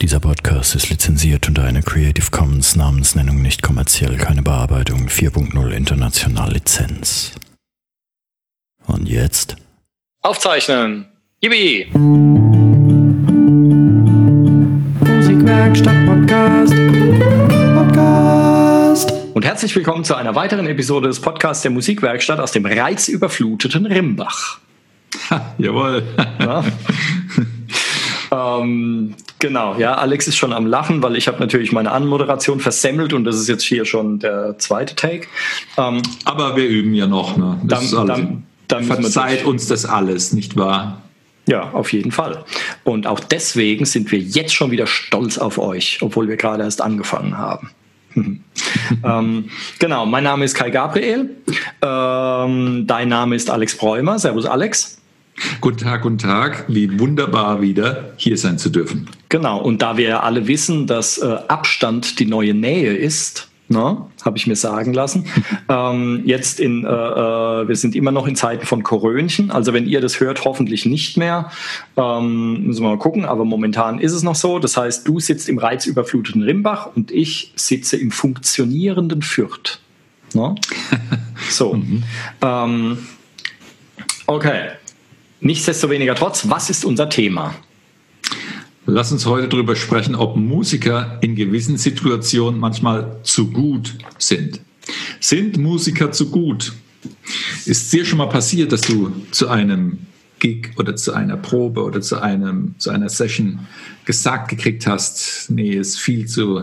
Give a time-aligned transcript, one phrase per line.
[0.00, 6.54] Dieser Podcast ist lizenziert unter einer Creative Commons Namensnennung nicht kommerziell, keine Bearbeitung 4.0 international
[6.54, 7.32] Lizenz.
[8.86, 9.56] Und jetzt?
[10.22, 11.04] Aufzeichnen!
[11.42, 11.90] Yippie!
[15.04, 16.74] Musikwerkstatt Podcast.
[17.74, 19.12] Podcast.
[19.34, 24.60] Und herzlich willkommen zu einer weiteren Episode des Podcasts der Musikwerkstatt aus dem reizüberfluteten Rimbach.
[25.28, 26.02] Ha, jawohl.
[26.38, 26.64] Ja?
[28.30, 33.12] ähm, genau, ja, Alex ist schon am Lachen, weil ich habe natürlich meine Anmoderation versemmelt
[33.12, 35.26] und das ist jetzt hier schon der zweite Take.
[35.76, 37.36] Ähm, Aber wir üben ja noch.
[37.36, 37.60] Ne?
[37.64, 38.16] Das Dann- ist alles.
[38.18, 41.02] dann- dann Verzeiht uns das alles, nicht wahr?
[41.46, 42.44] ja, auf jeden Fall.
[42.84, 46.80] Und auch deswegen sind wir jetzt schon wieder stolz auf euch, obwohl wir gerade erst
[46.80, 47.70] angefangen haben.
[49.04, 51.30] ähm, genau, mein Name ist Kai Gabriel.
[51.82, 54.18] Ähm, dein Name ist Alex Bräumer.
[54.20, 54.99] Servus, Alex.
[55.60, 56.64] Guten Tag, guten Tag.
[56.68, 59.08] Wie wunderbar wieder hier sein zu dürfen.
[59.28, 63.98] Genau, und da wir ja alle wissen, dass äh, Abstand die neue Nähe ist, ne,
[64.22, 65.26] habe ich mir sagen lassen.
[65.68, 69.86] ähm, jetzt in, äh, äh, wir sind immer noch in Zeiten von Korönchen, also wenn
[69.86, 71.50] ihr das hört, hoffentlich nicht mehr.
[71.96, 74.58] Ähm, müssen wir mal gucken, aber momentan ist es noch so.
[74.58, 79.80] Das heißt, du sitzt im reizüberfluteten Rimbach und ich sitze im funktionierenden Fürth.
[80.34, 80.54] Ne?
[81.48, 81.74] So.
[82.42, 82.98] Ähm,
[84.26, 84.68] okay.
[85.40, 87.54] Nichtsdestoweniger trotz, was ist unser Thema?
[88.86, 94.60] Lass uns heute darüber sprechen, ob Musiker in gewissen Situationen manchmal zu gut sind.
[95.20, 96.72] Sind Musiker zu gut?
[97.64, 99.98] Ist dir schon mal passiert, dass du zu einem
[100.40, 103.60] Gig oder zu einer Probe oder zu, einem, zu einer Session
[104.04, 106.62] gesagt gekriegt hast, nee, ist viel zu,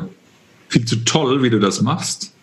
[0.68, 2.34] viel zu toll, wie du das machst?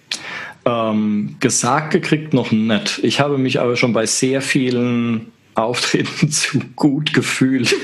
[0.65, 3.01] Ähm, gesagt gekriegt noch nicht.
[3.03, 7.75] Ich habe mich aber schon bei sehr vielen Auftritten zu gut gefühlt.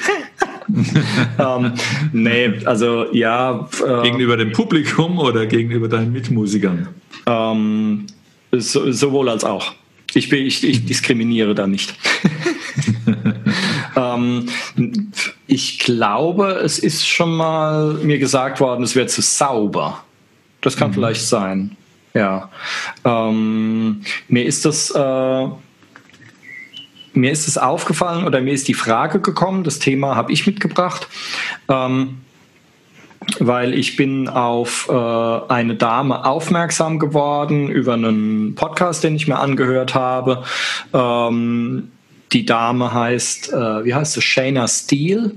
[1.38, 1.72] ähm,
[2.12, 6.88] nee, also ja, äh, Gegenüber dem Publikum oder gegenüber deinen Mitmusikern?
[7.26, 8.06] ähm,
[8.52, 9.72] so, sowohl als auch.
[10.14, 11.94] Ich, bin, ich, ich diskriminiere da nicht.
[13.97, 14.47] ähm,
[15.47, 20.03] ich glaube, es ist schon mal mir gesagt worden, es wäre zu sauber.
[20.62, 21.76] Das kann vielleicht sein.
[22.14, 22.50] Ja.
[23.04, 24.91] Ähm, mir ist das.
[24.91, 25.48] Äh,
[27.12, 31.09] mir ist es aufgefallen oder mir ist die Frage gekommen, das Thema habe ich mitgebracht,
[31.69, 32.21] ähm,
[33.38, 39.38] weil ich bin auf äh, eine Dame aufmerksam geworden über einen Podcast, den ich mir
[39.38, 40.44] angehört habe.
[40.93, 41.91] Ähm,
[42.32, 45.32] die Dame heißt, äh, wie heißt sie, Shayna Steele.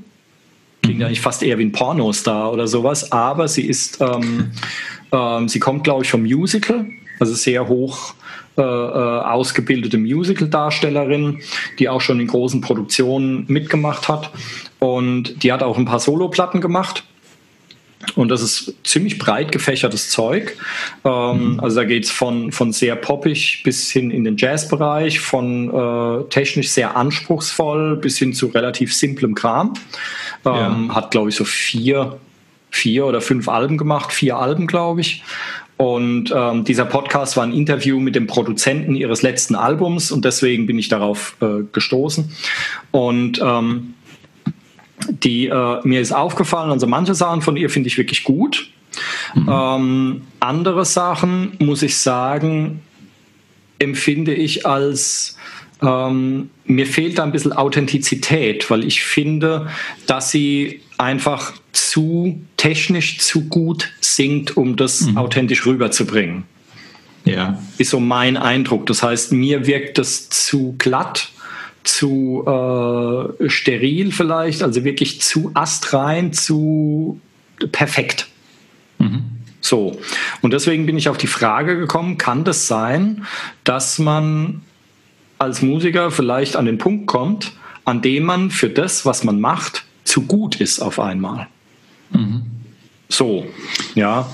[0.84, 4.51] Klingt eigentlich fast eher wie ein Pornostar oder sowas, aber sie ist, ähm,
[5.11, 6.85] ähm, sie kommt, glaube ich, vom Musical,
[7.19, 8.16] also sehr hoch
[8.58, 11.41] äh, äh, ausgebildete Musical-Darstellerin,
[11.80, 14.31] die auch schon in großen Produktionen mitgemacht hat.
[14.80, 17.03] Und die hat auch ein paar Soloplatten gemacht.
[18.16, 20.58] Und das ist ziemlich breit gefächertes Zeug.
[21.03, 25.70] Ähm, Also da geht es von, von sehr poppig bis hin in den Jazzbereich, von
[25.70, 29.74] äh, technisch sehr anspruchsvoll bis hin zu relativ simplem Kram.
[30.46, 32.20] Ähm, Hat, glaube ich, so vier,
[32.70, 35.24] vier oder fünf Alben gemacht, vier Alben, glaube ich.
[35.83, 40.66] Und ähm, dieser Podcast war ein Interview mit dem Produzenten ihres letzten Albums und deswegen
[40.66, 42.31] bin ich darauf äh, gestoßen.
[42.91, 43.93] Und ähm,
[45.09, 48.69] die äh, mir ist aufgefallen, also manche Sachen von ihr finde ich wirklich gut.
[49.35, 52.79] Ähm, andere Sachen, muss ich sagen,
[53.77, 55.38] empfinde ich als
[55.81, 59.67] ähm, mir fehlt da ein bisschen Authentizität, weil ich finde,
[60.07, 66.43] dass sie einfach zu technisch zu gut singt, um das authentisch rüberzubringen
[67.25, 67.59] Ja.
[67.77, 68.85] ist so mein Eindruck.
[68.85, 71.29] Das heißt, mir wirkt das zu glatt,
[71.83, 77.19] zu äh, steril vielleicht, also wirklich zu astrein, zu
[77.71, 78.27] perfekt.
[79.59, 79.99] So.
[80.41, 83.25] Und deswegen bin ich auf die Frage gekommen, kann das sein,
[83.63, 84.61] dass man
[85.39, 87.51] als Musiker vielleicht an den Punkt kommt,
[87.85, 89.83] an dem man für das, was man macht,
[90.13, 91.47] zu gut ist auf einmal?
[93.09, 93.47] So,
[93.96, 94.29] ja.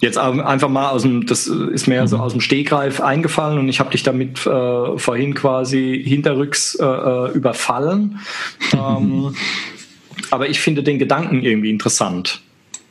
[0.00, 3.80] Jetzt einfach mal aus dem, das ist mir so aus dem Stegreif eingefallen und ich
[3.80, 8.18] habe dich damit äh, vorhin quasi hinterrücks äh, äh, überfallen.
[8.72, 9.34] ähm,
[10.30, 12.40] aber ich finde den Gedanken irgendwie interessant.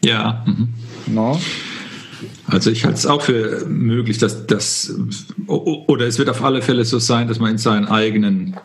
[0.05, 0.45] Ja.
[0.45, 0.69] Mhm.
[1.07, 1.41] No?
[2.45, 4.93] Also ich halte es auch für möglich, dass das,
[5.47, 8.55] oder es wird auf alle Fälle so sein, dass man in seinen eigenen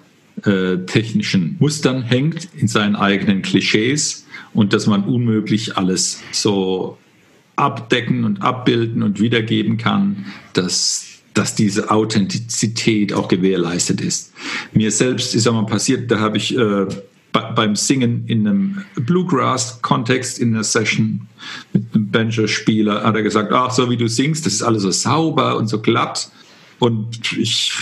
[0.43, 6.99] äh, technischen Mustern hängt, in seinen eigenen Klischees und dass man unmöglich alles so
[7.57, 11.05] abdecken und abbilden und wiedergeben kann, dass,
[11.35, 14.33] dass diese Authentizität auch gewährleistet ist.
[14.73, 16.87] Mir selbst ist auch mal passiert, da habe ich äh,
[17.33, 21.29] bei, beim Singen in einem Bluegrass-Kontext, in einer Session
[21.73, 24.91] mit einem Banjo-Spieler, hat er gesagt, ach, so wie du singst, das ist alles so
[24.91, 26.31] sauber und so glatt.
[26.79, 27.73] Und ich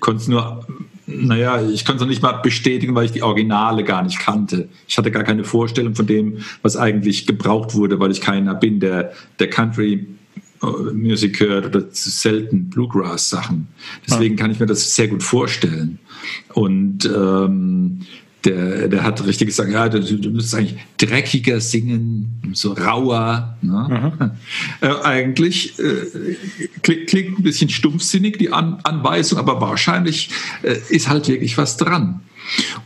[0.00, 0.66] konnte es nur,
[1.08, 4.68] naja, ich konnte es noch nicht mal bestätigen, weil ich die Originale gar nicht kannte.
[4.86, 8.78] Ich hatte gar keine Vorstellung von dem, was eigentlich gebraucht wurde, weil ich keiner bin,
[8.78, 10.06] der, der Country
[10.92, 13.68] Musik hört oder selten Bluegrass-Sachen.
[14.06, 15.98] Deswegen kann ich mir das sehr gut vorstellen.
[16.52, 18.00] Und ähm,
[18.48, 23.56] der, der hat richtig gesagt, ja, du, du müsstest eigentlich dreckiger singen, so rauer.
[23.62, 24.12] Ne?
[24.18, 24.30] Mhm.
[24.80, 26.36] Äh, eigentlich äh,
[26.82, 30.30] klingt, klingt, ein bisschen stumpfsinnig die An Anweisung, aber wahrscheinlich
[30.62, 32.20] äh, ist halt wirklich was dran.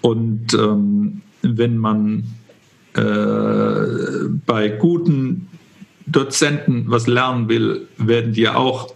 [0.00, 2.24] Und ähm, wenn man
[2.94, 5.48] äh, bei guten
[6.06, 8.94] Dozenten was lernen will, werden dir auch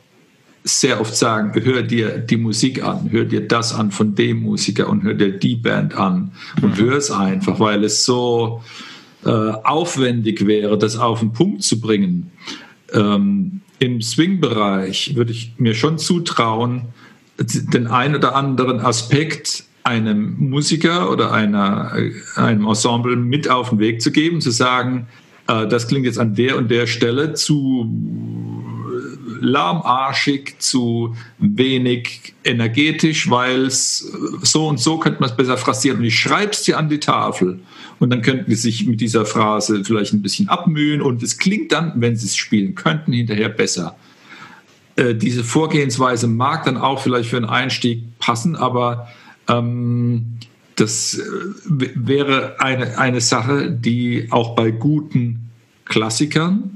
[0.67, 4.89] sehr oft sagen, hör dir die Musik an, hör dir das an von dem Musiker
[4.89, 6.85] und hör dir die Band an und mhm.
[6.85, 8.63] hör es einfach, weil es so
[9.25, 12.33] äh, aufwendig wäre, das auf den Punkt zu bringen.
[12.93, 16.83] Ähm, Im Swing-Bereich würde ich mir schon zutrauen,
[17.39, 21.93] den einen oder anderen Aspekt einem Musiker oder einer,
[22.35, 25.07] einem Ensemble mit auf den Weg zu geben, zu sagen,
[25.47, 27.89] äh, das klingt jetzt an der und der Stelle zu
[29.47, 34.13] lahmarschig, zu wenig energetisch, weil es
[34.43, 35.99] so und so könnte man es besser phrasieren.
[35.99, 37.61] Und ich schreibe es dir an die Tafel.
[37.99, 41.73] Und dann könnten sie sich mit dieser Phrase vielleicht ein bisschen abmühen und es klingt
[41.73, 43.97] dann, wenn sie es spielen könnten, hinterher besser.
[44.97, 49.09] Äh, diese Vorgehensweise mag dann auch vielleicht für einen Einstieg passen, aber
[49.49, 50.39] ähm,
[50.75, 51.23] das äh,
[51.95, 55.51] wäre eine, eine Sache, die auch bei guten
[55.87, 56.76] Klassikern,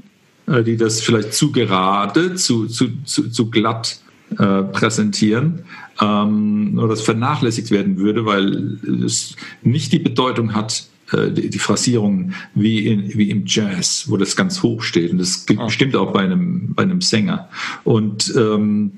[0.59, 4.01] die das vielleicht zu gerade, zu, zu, zu, zu glatt
[4.37, 5.63] äh, präsentieren,
[5.99, 11.59] ähm, oder das vernachlässigt werden würde, weil es nicht die Bedeutung hat, äh, die, die
[11.59, 15.11] Phrasierung wie, in, wie im Jazz, wo das ganz hoch steht.
[15.11, 15.69] Und das oh.
[15.69, 17.49] stimmt auch bei einem, bei einem Sänger.
[17.83, 18.93] Und ähm,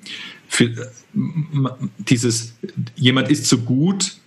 [0.48, 0.72] für,
[1.98, 2.56] dieses,
[2.96, 4.18] jemand ist zu gut,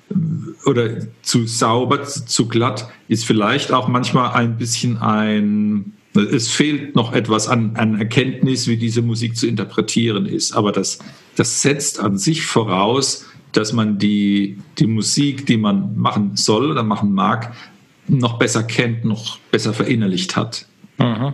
[0.65, 7.13] oder zu sauber, zu glatt, ist vielleicht auch manchmal ein bisschen ein, es fehlt noch
[7.13, 10.53] etwas an, an Erkenntnis, wie diese Musik zu interpretieren ist.
[10.53, 10.99] Aber das,
[11.37, 16.83] das setzt an sich voraus, dass man die, die Musik, die man machen soll oder
[16.83, 17.55] machen mag,
[18.09, 20.67] noch besser kennt, noch besser verinnerlicht hat.
[20.99, 21.33] Mhm.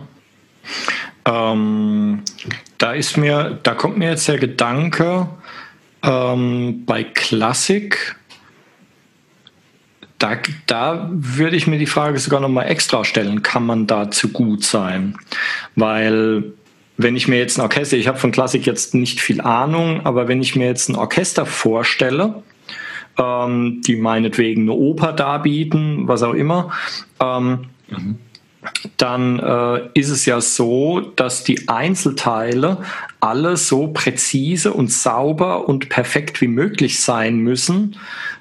[1.25, 2.21] Ähm,
[2.77, 5.29] da ist mir, da kommt mir jetzt der Gedanke,
[6.01, 8.15] ähm, bei Klassik
[10.23, 10.37] da,
[10.67, 14.29] da würde ich mir die Frage sogar noch mal extra stellen, kann man da zu
[14.29, 15.17] gut sein?
[15.75, 16.53] Weil
[16.95, 20.29] wenn ich mir jetzt ein Orchester, ich habe von Klassik jetzt nicht viel Ahnung, aber
[20.29, 22.41] wenn ich mir jetzt ein Orchester vorstelle,
[23.17, 26.71] ähm, die meinetwegen eine Oper darbieten, was auch immer,
[27.19, 28.17] ähm, mhm.
[28.97, 32.77] Dann äh, ist es ja so, dass die Einzelteile
[33.19, 37.97] alle so präzise und sauber und perfekt wie möglich sein müssen,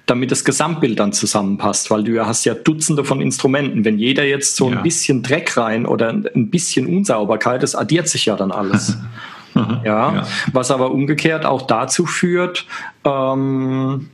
[0.06, 3.84] damit das Gesamtbild dann zusammenpasst, weil du ja hast ja Dutzende von Instrumenten.
[3.84, 4.76] Wenn jeder jetzt so ja.
[4.76, 8.96] ein bisschen Dreck rein oder ein bisschen Unsauberkeit, das addiert sich ja dann alles.
[9.54, 12.66] ja, ja, was aber umgekehrt auch dazu führt,
[13.04, 14.08] ähm,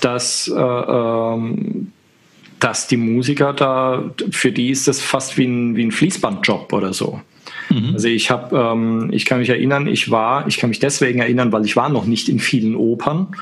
[0.00, 1.91] dass, äh, ähm,
[2.62, 6.92] dass die Musiker da, für die ist das fast wie ein, wie ein Fließbandjob oder
[6.92, 7.20] so.
[7.70, 7.90] Mhm.
[7.94, 11.50] Also ich habe, ähm, ich kann mich erinnern, ich war, ich kann mich deswegen erinnern,
[11.50, 13.34] weil ich war noch nicht in vielen Opern,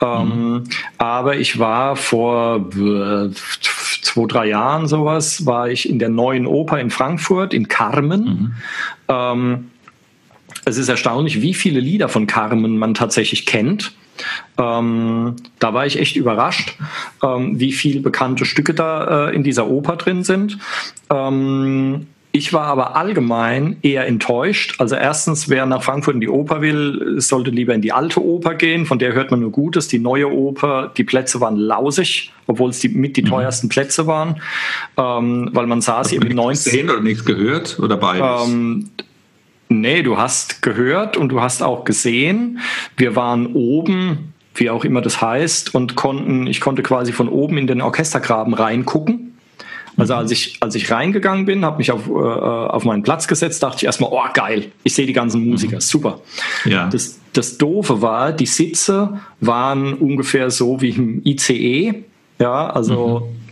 [0.00, 0.64] ähm, mhm.
[0.98, 3.30] aber ich war vor äh,
[4.02, 8.24] zwei, drei Jahren sowas, war ich in der neuen Oper in Frankfurt, in Carmen.
[8.24, 8.54] Mhm.
[9.06, 9.70] Ähm,
[10.64, 13.92] es ist erstaunlich, wie viele Lieder von Carmen man tatsächlich kennt.
[14.58, 16.76] Ähm, da war ich echt überrascht,
[17.22, 20.58] ähm, wie viele bekannte Stücke da äh, in dieser Oper drin sind.
[21.10, 22.06] Ähm,
[22.36, 24.80] ich war aber allgemein eher enttäuscht.
[24.80, 28.56] Also erstens, wer nach Frankfurt in die Oper will, sollte lieber in die alte Oper
[28.56, 28.86] gehen.
[28.86, 29.86] Von der hört man nur Gutes.
[29.86, 33.28] Die neue Oper, die Plätze waren lausig, obwohl es die, mit die mhm.
[33.28, 34.40] teuersten Plätze waren.
[34.96, 36.72] Ähm, weil man saß eben im 19.
[36.72, 38.48] Gesehen oder nichts gehört oder beides?
[38.48, 38.90] Ähm,
[39.80, 42.60] nee, du hast gehört und du hast auch gesehen.
[42.96, 47.58] Wir waren oben, wie auch immer das heißt, und konnten, ich konnte quasi von oben
[47.58, 49.32] in den Orchestergraben reingucken.
[49.96, 53.62] Also als ich, als ich reingegangen bin, habe mich auf, äh, auf meinen Platz gesetzt,
[53.62, 55.80] dachte ich erstmal, oh geil, ich sehe die ganzen Musiker, mhm.
[55.80, 56.20] super.
[56.64, 56.88] Ja.
[56.88, 62.02] Das, das Doofe war, die Sitze waren ungefähr so wie im ICE,
[62.40, 63.43] ja, also mhm hm,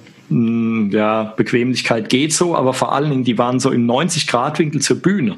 [0.91, 5.37] ja, Bequemlichkeit geht so, aber vor allen Dingen, die waren so im 90-Grad-Winkel zur Bühne.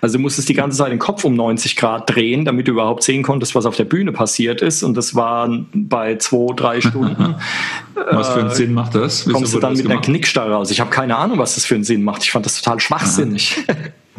[0.00, 3.02] Also du musstest die ganze Zeit den Kopf um 90 Grad drehen, damit du überhaupt
[3.02, 4.82] sehen konntest, was auf der Bühne passiert ist.
[4.82, 7.34] Und das war bei zwei, drei Stunden.
[8.10, 9.26] was für einen äh, Sinn macht das?
[9.26, 9.96] Wieso kommst du dann mit gemacht?
[9.96, 10.70] einer Knickstarre raus?
[10.70, 12.22] Ich habe keine Ahnung, was das für einen Sinn macht.
[12.22, 13.56] Ich fand das total schwachsinnig.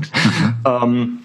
[0.66, 1.20] ähm,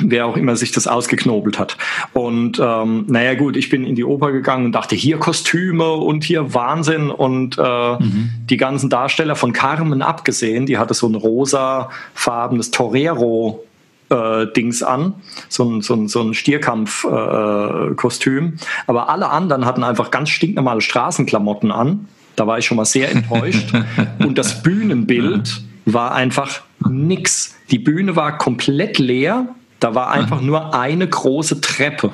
[0.00, 1.76] wer auch immer sich das ausgeknobelt hat.
[2.12, 6.24] Und ähm, naja gut, ich bin in die Oper gegangen und dachte, hier Kostüme und
[6.24, 8.30] hier Wahnsinn und äh, mhm.
[8.48, 13.64] die ganzen Darsteller von Carmen abgesehen, die hatte so ein rosafarbenes Torero
[14.08, 15.14] äh, Dings an,
[15.48, 18.46] so ein, so ein, so ein Stierkampf-Kostüm.
[18.46, 18.52] Äh,
[18.86, 22.08] Aber alle anderen hatten einfach ganz stinknormale Straßenklamotten an.
[22.36, 23.72] Da war ich schon mal sehr enttäuscht.
[24.18, 27.56] und das Bühnenbild war einfach nix.
[27.70, 32.12] Die Bühne war komplett leer da war einfach nur eine große Treppe,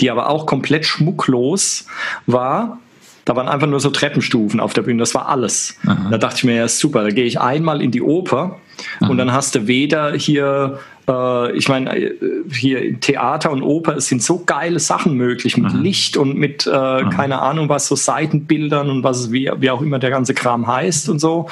[0.00, 1.86] die aber auch komplett schmucklos
[2.26, 2.78] war.
[3.24, 5.76] Da waren einfach nur so Treppenstufen auf der Bühne, das war alles.
[5.84, 6.08] Aha.
[6.10, 8.58] Da dachte ich mir, ja, super, da gehe ich einmal in die Oper
[9.00, 9.10] Aha.
[9.10, 12.14] und dann hast du weder hier, äh, ich meine, äh,
[12.50, 15.72] hier Theater und Oper, es sind so geile Sachen möglich mit.
[15.72, 19.98] Licht und mit, äh, keine Ahnung, was so Seitenbildern und was wie, wie auch immer
[19.98, 21.48] der ganze Kram heißt und so.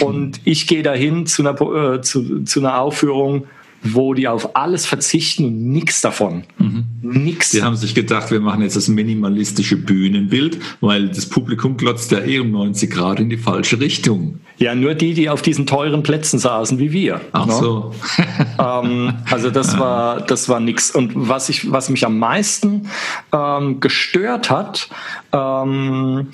[0.00, 3.46] Und ich gehe dahin zu einer, äh, zu, zu einer Aufführung,
[3.82, 6.44] wo die auf alles verzichten und nichts davon.
[6.58, 6.84] Mhm.
[7.02, 7.50] Nix.
[7.50, 12.20] Die haben sich gedacht, wir machen jetzt das minimalistische Bühnenbild, weil das Publikum glotzt ja
[12.20, 14.40] eh um 90 Grad in die falsche Richtung.
[14.60, 17.22] Ja, nur die, die auf diesen teuren Plätzen saßen wie wir.
[17.32, 17.52] Ach ne?
[17.54, 17.94] so.
[18.58, 20.90] ähm, also das war, das war nix.
[20.90, 22.88] Und was ich, was mich am meisten
[23.32, 24.90] ähm, gestört hat,
[25.32, 26.28] ähm,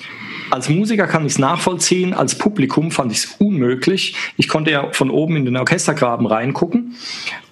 [0.51, 4.17] als Musiker kann ich es nachvollziehen, als Publikum fand ich es unmöglich.
[4.37, 6.97] Ich konnte ja von oben in den Orchestergraben reingucken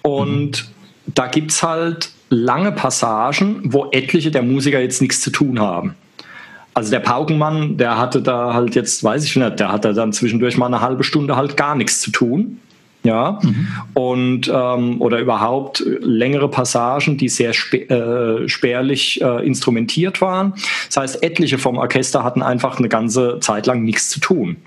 [0.01, 1.11] und mhm.
[1.13, 5.95] da gibt es halt lange Passagen, wo etliche der Musiker jetzt nichts zu tun haben.
[6.75, 10.57] Also der Paukenmann, der hatte da halt jetzt, weiß ich nicht, der hatte dann zwischendurch
[10.57, 12.59] mal eine halbe Stunde halt gar nichts zu tun
[13.05, 13.67] ja, mhm.
[13.93, 20.53] und ähm, oder überhaupt längere Passagen, die sehr spä äh, spärlich äh, instrumentiert waren.
[20.87, 24.57] Das heißt, etliche vom Orchester hatten einfach eine ganze Zeit lang nichts zu tun.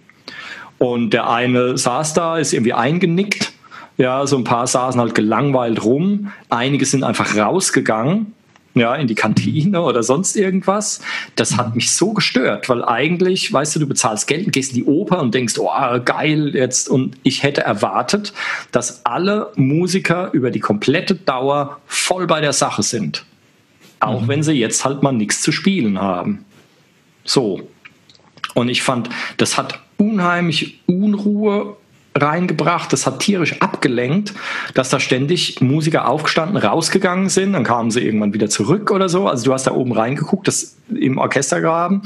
[0.79, 3.53] Und der eine saß da, ist irgendwie eingenickt.
[3.97, 6.31] Ja, so ein paar saßen halt gelangweilt rum.
[6.49, 8.33] Einige sind einfach rausgegangen
[8.75, 11.01] ja, in die Kantine oder sonst irgendwas.
[11.37, 14.77] Das hat mich so gestört, weil eigentlich, weißt du, du bezahlst Geld und gehst in
[14.77, 16.89] die Oper und denkst, oh, geil jetzt.
[16.89, 18.33] Und ich hätte erwartet,
[18.71, 23.25] dass alle Musiker über die komplette Dauer voll bei der Sache sind.
[24.01, 24.29] Auch mhm.
[24.29, 26.45] wenn sie jetzt halt mal nichts zu spielen haben.
[27.25, 27.69] So.
[28.55, 31.77] Und ich fand, das hat unheimlich Unruhe
[32.19, 32.93] reingebracht.
[32.93, 34.35] Das hat tierisch abgelenkt,
[34.75, 37.53] dass da ständig Musiker aufgestanden, rausgegangen sind.
[37.55, 39.27] Dann kamen sie irgendwann wieder zurück oder so.
[39.27, 42.03] Also du hast da oben reingeguckt, das im Orchestergraben.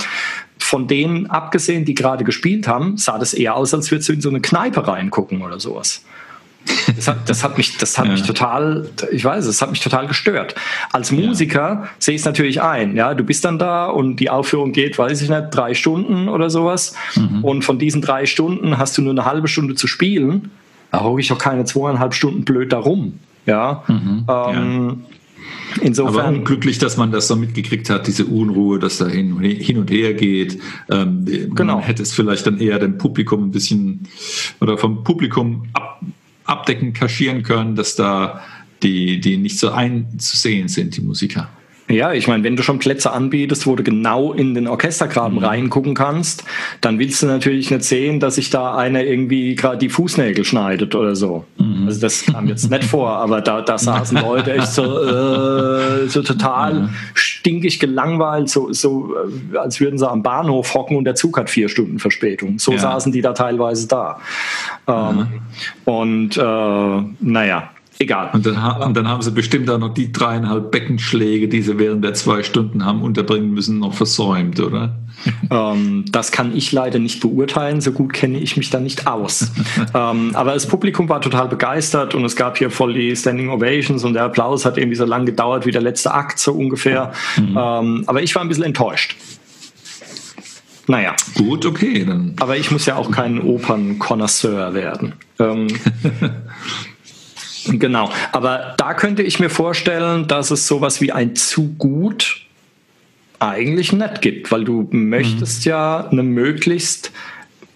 [0.58, 4.20] Von denen abgesehen, die gerade gespielt haben, sah das eher aus, als würdest du in
[4.20, 6.04] so eine Kneipe reingucken oder sowas.
[6.96, 8.12] Das hat, das hat mich, das hat ja.
[8.12, 10.54] mich total, ich weiß, es hat mich total gestört.
[10.92, 11.88] Als Musiker ja.
[11.98, 12.96] sehe ich es natürlich ein.
[12.96, 16.50] Ja, du bist dann da und die Aufführung geht, weiß ich nicht, drei Stunden oder
[16.50, 16.94] sowas.
[17.16, 17.44] Mhm.
[17.44, 20.50] Und von diesen drei Stunden hast du nur eine halbe Stunde zu spielen.
[20.90, 23.18] Da hocke ich auch keine zweieinhalb Stunden blöd da rum.
[23.46, 23.82] Ja.
[23.88, 24.24] Mhm.
[24.28, 25.02] Ähm,
[25.80, 26.26] Insofern.
[26.26, 29.90] Aber unglücklich, dass man das so mitgekriegt hat, diese Unruhe, dass da hin, hin und
[29.90, 30.58] her geht.
[30.90, 31.76] Ähm, genau.
[31.76, 34.06] Man hätte es vielleicht dann eher dem Publikum ein bisschen
[34.60, 36.02] oder vom Publikum ab,
[36.44, 38.42] abdecken, kaschieren können, dass da
[38.82, 41.48] die, die nicht so einzusehen sind, die Musiker.
[41.88, 45.44] Ja, ich meine, wenn du schon Plätze anbietest, wo du genau in den Orchestergraben mhm.
[45.44, 46.44] reingucken kannst,
[46.80, 50.94] dann willst du natürlich nicht sehen, dass sich da einer irgendwie gerade die Fußnägel schneidet
[50.94, 51.44] oder so.
[51.58, 51.86] Mhm.
[51.86, 56.22] Also das kam jetzt nicht vor, aber da, da saßen Leute echt so, äh, so
[56.22, 56.88] total mhm.
[57.14, 59.14] stinkig gelangweilt, so, so
[59.52, 62.58] äh, als würden sie am Bahnhof hocken und der Zug hat vier Stunden Verspätung.
[62.58, 62.78] So ja.
[62.78, 64.20] saßen die da teilweise da.
[64.86, 65.26] Ähm,
[65.84, 67.71] und äh, naja,
[68.02, 68.30] Egal.
[68.32, 72.02] Und dann, und dann, haben sie bestimmt auch noch die dreieinhalb Beckenschläge, die sie während
[72.02, 74.96] der zwei Stunden haben unterbringen müssen, noch versäumt, oder?
[75.50, 77.80] Ähm, das kann ich leider nicht beurteilen.
[77.80, 79.52] So gut kenne ich mich da nicht aus.
[79.94, 84.02] ähm, aber das Publikum war total begeistert und es gab hier voll die Standing Ovations
[84.02, 87.12] und der Applaus hat irgendwie so lange gedauert wie der letzte Akt, so ungefähr.
[87.36, 87.56] Mhm.
[87.56, 89.14] Ähm, aber ich war ein bisschen enttäuscht.
[90.88, 91.14] Naja.
[91.36, 92.04] Gut, okay.
[92.04, 92.34] Dann.
[92.40, 95.14] Aber ich muss ja auch kein Opernkonnoisseur werden.
[95.38, 95.68] Ähm,
[97.66, 102.42] Genau, aber da könnte ich mir vorstellen, dass es sowas wie ein zu gut
[103.38, 105.70] eigentlich nicht gibt, weil du möchtest mhm.
[105.70, 107.12] ja eine möglichst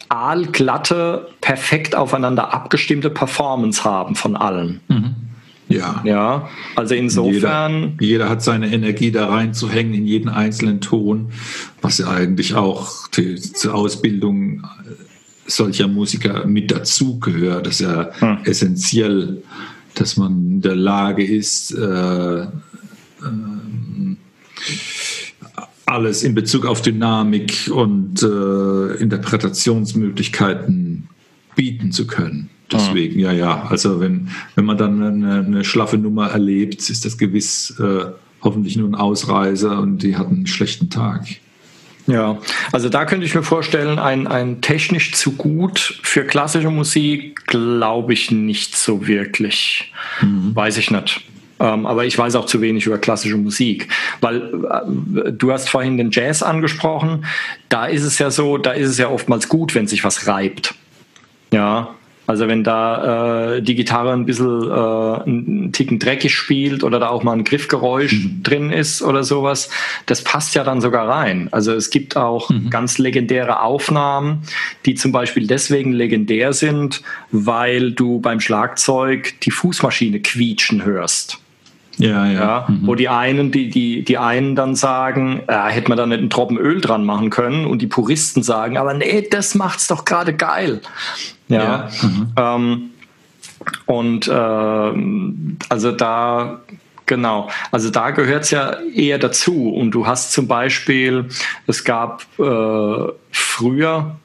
[0.09, 4.81] aalglatte, perfekt aufeinander abgestimmte Performance haben von allen.
[4.89, 5.15] Mhm.
[5.69, 6.01] Ja.
[6.05, 7.97] Ja, also insofern.
[7.99, 11.33] Jeder, jeder, hat seine Energie da reinzuhängen in jeden einzelnen Ton,
[11.83, 14.63] was ja eigentlich auch die, zur Ausbildung
[15.47, 17.67] solcher Musiker mit dazugehört.
[17.67, 18.39] Das ist ja hm.
[18.45, 19.43] essentiell,
[19.97, 22.47] dass man in der Lage ist, äh, äh,
[25.87, 31.09] alles in Bezug auf Dynamik und äh, Interpretationsmöglichkeiten
[31.55, 32.51] bieten zu können.
[32.71, 33.67] Deswegen, ja, ja.
[33.69, 38.07] Also wenn, wenn man dann eine, eine schlaffe Nummer erlebt, ist das gewiss äh,
[38.43, 41.27] hoffentlich nur ein Ausreißer und die hatten einen schlechten Tag.
[42.07, 42.39] Ja,
[42.73, 48.13] also da könnte ich mir vorstellen, ein, ein technisch zu gut für klassische Musik glaube
[48.13, 49.93] ich nicht so wirklich.
[50.21, 50.55] Mhm.
[50.55, 51.23] Weiß ich nicht.
[51.59, 53.89] Ähm, aber ich weiß auch zu wenig über klassische Musik,
[54.21, 57.25] weil äh, du hast vorhin den Jazz angesprochen.
[57.69, 60.75] Da ist es ja so, da ist es ja oftmals gut, wenn sich was reibt.
[61.53, 61.96] Ja,
[62.27, 67.09] also wenn da äh, die Gitarre ein bisschen äh, einen Ticken dreckig spielt oder da
[67.09, 68.43] auch mal ein Griffgeräusch mhm.
[68.43, 69.71] drin ist oder sowas,
[70.07, 71.49] das passt ja dann sogar rein.
[71.53, 72.71] Also es gibt auch mhm.
[72.71, 74.43] ganz legendäre Aufnahmen,
[74.85, 81.39] die zum Beispiel deswegen legendär sind, weil du beim Schlagzeug die Fußmaschine quietschen hörst.
[81.99, 82.33] Ja, ja.
[82.33, 82.87] ja mhm.
[82.87, 86.31] Wo die einen, die, die, die einen dann sagen, äh, hätte man da nicht einen
[86.31, 90.35] Tropfen Öl dran machen können und die Puristen sagen, aber nee, das macht's doch gerade
[90.35, 90.81] geil.
[91.49, 91.63] Ja.
[91.63, 91.89] ja.
[92.03, 92.33] Mhm.
[92.37, 92.91] Ähm,
[93.87, 96.61] und äh, also da
[97.07, 99.73] Genau, also da gehört es ja eher dazu.
[99.73, 101.27] Und du hast zum Beispiel,
[101.69, 104.17] es gab äh, früher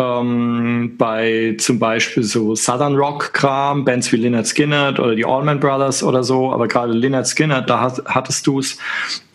[0.00, 5.60] ähm, bei zum Beispiel so Southern Rock Kram, Bands wie Lynyrd Skynyrd oder die Allman
[5.60, 8.78] Brothers oder so, aber gerade Lynyrd Skynyrd, da hat, hattest du es,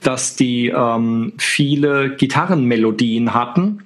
[0.01, 3.84] dass die ähm, viele Gitarrenmelodien hatten,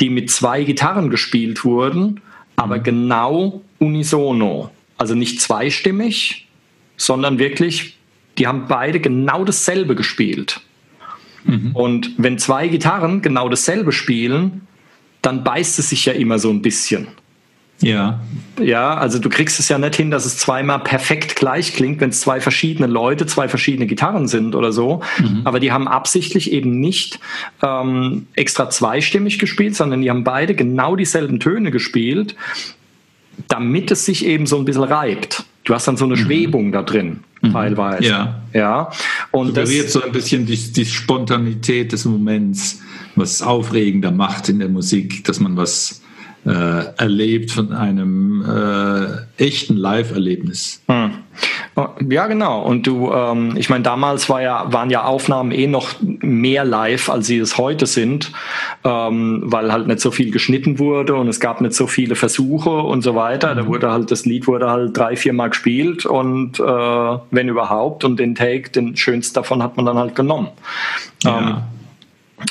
[0.00, 2.20] die mit zwei Gitarren gespielt wurden,
[2.56, 2.82] aber mhm.
[2.82, 4.70] genau unisono.
[4.96, 6.48] Also nicht zweistimmig,
[6.96, 7.98] sondern wirklich,
[8.38, 10.60] die haben beide genau dasselbe gespielt.
[11.44, 11.70] Mhm.
[11.74, 14.62] Und wenn zwei Gitarren genau dasselbe spielen,
[15.28, 17.06] dann beißt es sich ja immer so ein bisschen.
[17.80, 18.20] Ja.
[18.60, 22.10] Ja, also du kriegst es ja nicht hin, dass es zweimal perfekt gleich klingt, wenn
[22.10, 25.00] es zwei verschiedene Leute, zwei verschiedene Gitarren sind oder so.
[25.20, 25.42] Mhm.
[25.44, 27.20] Aber die haben absichtlich eben nicht
[27.62, 32.34] ähm, extra zweistimmig gespielt, sondern die haben beide genau dieselben Töne gespielt,
[33.46, 35.44] damit es sich eben so ein bisschen reibt.
[35.62, 36.20] Du hast dann so eine mhm.
[36.20, 37.52] Schwebung da drin, mhm.
[37.52, 38.08] teilweise.
[38.08, 38.42] Ja.
[38.54, 38.90] ja.
[39.30, 42.80] Und Suggeriert das so ein bisschen die, die Spontanität des Moments
[43.18, 46.02] was aufregender macht in der Musik, dass man was
[46.46, 50.82] äh, erlebt von einem äh, echten Live-Erlebnis.
[50.88, 51.10] Hm.
[51.76, 52.62] Oh, ja, genau.
[52.62, 57.08] Und du, ähm, ich meine, damals war ja, waren ja Aufnahmen eh noch mehr live,
[57.08, 58.32] als sie es heute sind,
[58.82, 62.70] ähm, weil halt nicht so viel geschnitten wurde und es gab nicht so viele Versuche
[62.70, 63.52] und so weiter.
[63.52, 63.58] Mhm.
[63.58, 68.04] Da wurde halt, das Lied wurde halt drei, vier Mal gespielt und äh, wenn überhaupt,
[68.04, 70.48] und den Take, den schönsten davon hat man dann halt genommen.
[71.22, 71.38] Ja.
[71.38, 71.56] Ähm,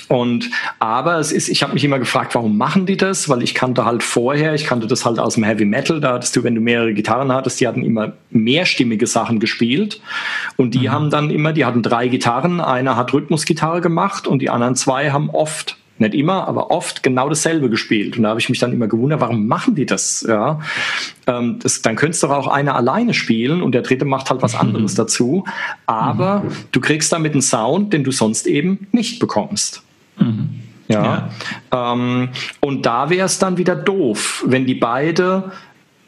[0.08, 3.30] und aber es ist, ich habe mich immer gefragt, warum machen die das?
[3.30, 6.36] Weil ich kannte halt vorher, ich kannte das halt aus dem Heavy Metal, da hattest
[6.36, 10.02] du, wenn du mehrere Gitarren hattest, die hatten immer mehrstimmige Sachen gespielt.
[10.56, 10.92] Und die mhm.
[10.92, 15.12] haben dann immer, die hatten drei Gitarren, einer hat Rhythmusgitarre gemacht und die anderen zwei
[15.12, 18.18] haben oft nicht immer, aber oft genau dasselbe gespielt.
[18.18, 20.26] Und da habe ich mich dann immer gewundert, warum machen die das?
[20.28, 20.60] Ja,
[21.26, 24.54] ähm, das, dann könntest du auch einer alleine spielen und der dritte macht halt was
[24.54, 24.60] mhm.
[24.60, 24.98] anderes mhm.
[24.98, 25.44] dazu.
[25.86, 26.52] Aber mhm.
[26.72, 29.84] du kriegst damit einen Sound, den du sonst eben nicht bekommst.
[30.20, 30.50] Mhm.
[30.88, 31.30] Ja.
[31.72, 31.94] ja.
[31.94, 32.30] Ähm,
[32.62, 35.52] und da wäre es dann wieder doof, wenn die beide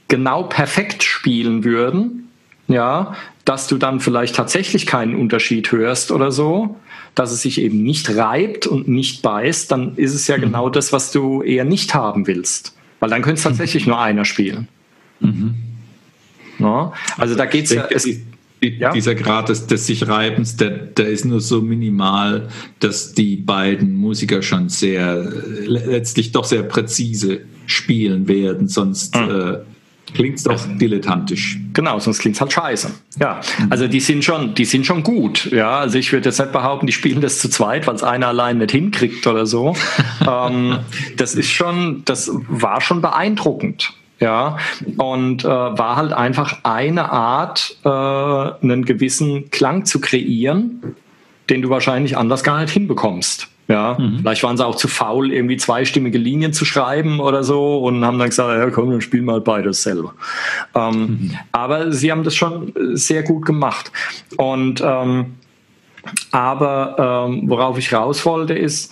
[0.08, 2.30] genau perfekt spielen würden,
[2.68, 6.78] ja, dass du dann vielleicht tatsächlich keinen Unterschied hörst oder so
[7.20, 10.42] dass es sich eben nicht reibt und nicht beißt, dann ist es ja mhm.
[10.42, 12.78] genau das, was du eher nicht haben willst.
[13.02, 13.92] Weil dann könnte es tatsächlich mhm.
[13.92, 14.70] nur einer spielen.
[15.20, 15.56] Mhm.
[16.60, 16.94] No?
[17.18, 17.88] Also da geht es ja.
[17.90, 18.08] Es,
[18.62, 18.92] ja?
[18.94, 22.48] Dieser Grad des, des sich Reibens, der, der ist nur so minimal,
[22.80, 25.30] dass die beiden Musiker schon sehr,
[25.66, 29.30] letztlich doch sehr präzise spielen werden, sonst mhm.
[29.30, 29.58] äh,
[30.14, 31.60] Klingt es doch dilettantisch.
[31.74, 32.92] Genau, sonst klingt es halt scheiße.
[33.20, 35.52] Ja, also die sind schon, die sind schon gut.
[35.52, 38.28] Ja, also ich würde jetzt nicht behaupten, die spielen das zu zweit, weil es einer
[38.28, 39.76] allein nicht hinkriegt oder so.
[40.28, 40.80] ähm,
[41.18, 43.94] das ist schon, das war schon beeindruckend.
[44.20, 44.58] Ja,
[44.98, 50.96] und äh, war halt einfach eine Art, äh, einen gewissen Klang zu kreieren,
[51.50, 53.48] den du wahrscheinlich anders gar nicht hinbekommst.
[53.70, 54.18] Ja, mhm.
[54.22, 58.18] vielleicht waren sie auch zu faul, irgendwie zweistimmige Linien zu schreiben oder so und haben
[58.18, 60.16] dann gesagt, ja komm, dann spielen wir halt beides selber.
[60.74, 61.38] Ähm, mhm.
[61.52, 63.92] Aber sie haben das schon sehr gut gemacht.
[64.38, 65.36] Und ähm,
[66.32, 68.92] aber ähm, worauf ich raus wollte, ist,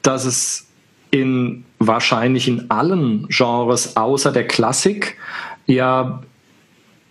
[0.00, 0.66] dass es
[1.10, 5.18] in wahrscheinlich in allen Genres außer der Klassik
[5.66, 6.22] ja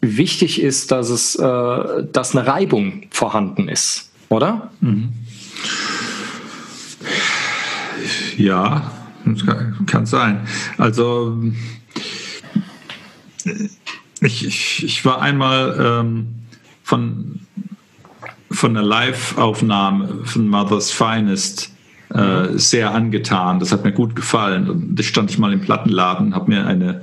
[0.01, 4.71] wichtig ist, dass es äh, dass eine Reibung vorhanden ist, oder?
[4.81, 5.13] Mhm.
[8.37, 8.91] Ja,
[9.85, 10.41] kann, sein.
[10.77, 11.37] Also
[14.21, 16.27] ich, ich, ich war einmal ähm,
[16.83, 17.41] von,
[18.51, 21.71] von einer Live-Aufnahme von Mother's Finest
[22.13, 23.59] äh, sehr angetan.
[23.59, 24.69] Das hat mir gut gefallen.
[24.69, 27.01] Und da stand ich mal im Plattenladen, habe mir eine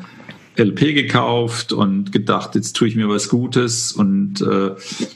[0.56, 4.70] LP gekauft und gedacht, jetzt tue ich mir was Gutes und äh,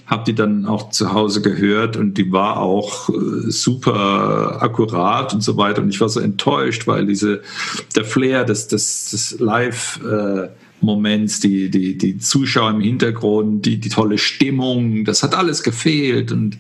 [0.07, 5.43] habe die dann auch zu Hause gehört und die war auch äh, super akkurat und
[5.43, 7.43] so weiter und ich war so enttäuscht, weil diese
[7.95, 10.49] der Flair des, des, des Live äh,
[10.81, 16.31] Moments, die, die, die Zuschauer im Hintergrund, die, die tolle Stimmung, das hat alles gefehlt.
[16.31, 16.59] Und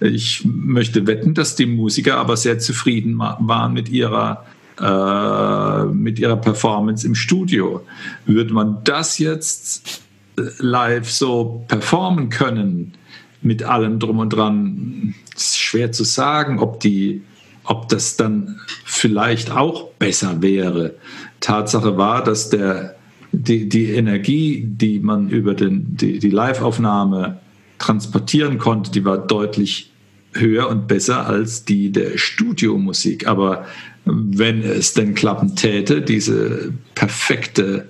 [0.00, 4.44] ich möchte wetten, dass die Musiker aber sehr zufrieden waren mit ihrer
[4.80, 7.82] äh, mit ihrer Performance im Studio.
[8.26, 10.02] Würde man das jetzt
[10.36, 12.94] äh, live so performen können,
[13.42, 17.22] mit allem drum und dran, ist schwer zu sagen, ob die
[17.64, 20.94] ob das dann vielleicht auch besser wäre.
[21.40, 22.96] Tatsache war, dass der,
[23.32, 27.40] die, die Energie, die man über den, die, die Live-Aufnahme
[27.78, 29.90] transportieren konnte, die war deutlich
[30.32, 33.26] höher und besser als die der Studiomusik.
[33.26, 33.66] Aber
[34.04, 37.88] wenn es denn klappen täte, diese perfekte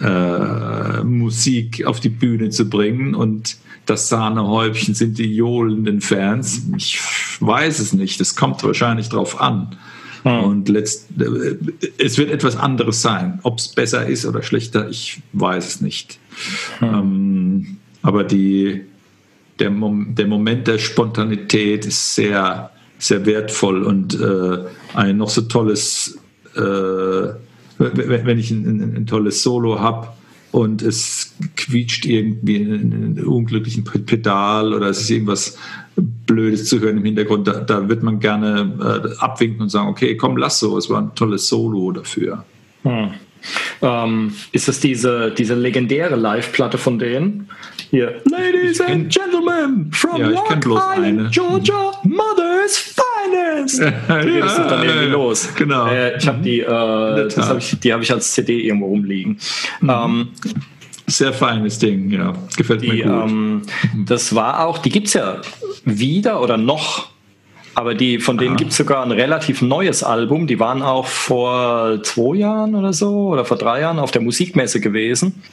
[0.00, 3.56] äh, Musik auf die Bühne zu bringen und
[3.88, 6.62] das Sahnehäubchen sind die johlenden Fans.
[6.76, 7.00] Ich
[7.40, 8.20] weiß es nicht.
[8.20, 9.76] Es kommt wahrscheinlich drauf an.
[10.24, 10.44] Hm.
[10.44, 11.56] Und letzt, äh,
[11.96, 13.40] es wird etwas anderes sein.
[13.44, 16.18] Ob es besser ist oder schlechter, ich weiß es nicht.
[16.80, 16.88] Hm.
[16.94, 18.82] Ähm, aber die,
[19.58, 24.58] der, Mom der Moment der Spontanität ist sehr, sehr wertvoll und äh,
[24.94, 26.18] ein noch so tolles,
[26.56, 26.60] äh,
[27.78, 30.08] wenn ich ein, ein, ein tolles Solo habe
[30.50, 35.56] und es quietscht irgendwie in einem unglücklichen Pedal oder es ist irgendwas
[36.26, 40.16] Blödes zu hören im Hintergrund, da, da wird man gerne äh, abwinken und sagen, okay,
[40.16, 42.44] komm, lass so, es war ein tolles Solo dafür.
[42.82, 43.10] Hm.
[43.82, 47.48] Ähm, ist das diese, diese legendäre Live-Platte von denen?
[47.90, 51.32] Hier, Ladies kenn, and Gentlemen, from ja, Rock Island.
[51.32, 51.92] Georgia,
[52.68, 53.80] Mother's Finest.
[54.08, 55.48] da geht es dann irgendwie los.
[55.54, 55.86] Genau.
[55.86, 59.38] Äh, ich habe die, äh, hab ich, die habe ich als CD irgendwo rumliegen.
[59.80, 59.90] Mhm.
[59.90, 60.28] Ähm,
[61.06, 62.34] sehr feines Ding, ja.
[62.56, 63.30] Gefällt die, mir gut.
[63.30, 63.62] Ähm,
[64.06, 65.40] das war auch, die gibt es ja
[65.84, 67.08] wieder oder noch
[67.74, 70.48] aber die, von denen gibt es sogar ein relativ neues Album.
[70.48, 74.80] Die waren auch vor zwei Jahren oder so oder vor drei Jahren auf der Musikmesse
[74.80, 75.44] gewesen.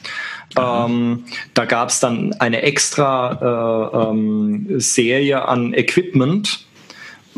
[0.58, 1.22] Ähm,
[1.54, 6.65] da gab es dann eine extra äh, ähm, Serie an Equipment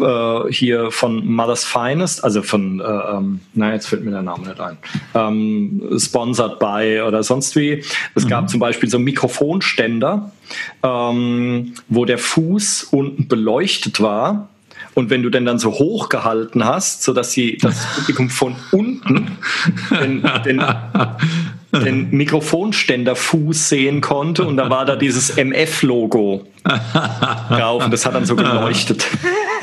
[0.00, 4.48] äh, hier von Mother's Finest, also von, äh, ähm, na jetzt fällt mir der Name
[4.48, 4.78] nicht ein,
[5.14, 7.84] ähm, sponsored by oder sonst wie.
[8.14, 8.28] Es mhm.
[8.28, 10.32] gab zum Beispiel so Mikrofonständer,
[10.82, 14.48] ähm, wo der Fuß unten beleuchtet war
[14.98, 19.38] und wenn du denn dann so hoch gehalten hast, sodass sie das Publikum von unten
[19.90, 20.64] den, den,
[21.72, 28.24] den Mikrofonständerfuß sehen konnte und da war da dieses MF-Logo drauf und das hat dann
[28.24, 29.07] so geleuchtet.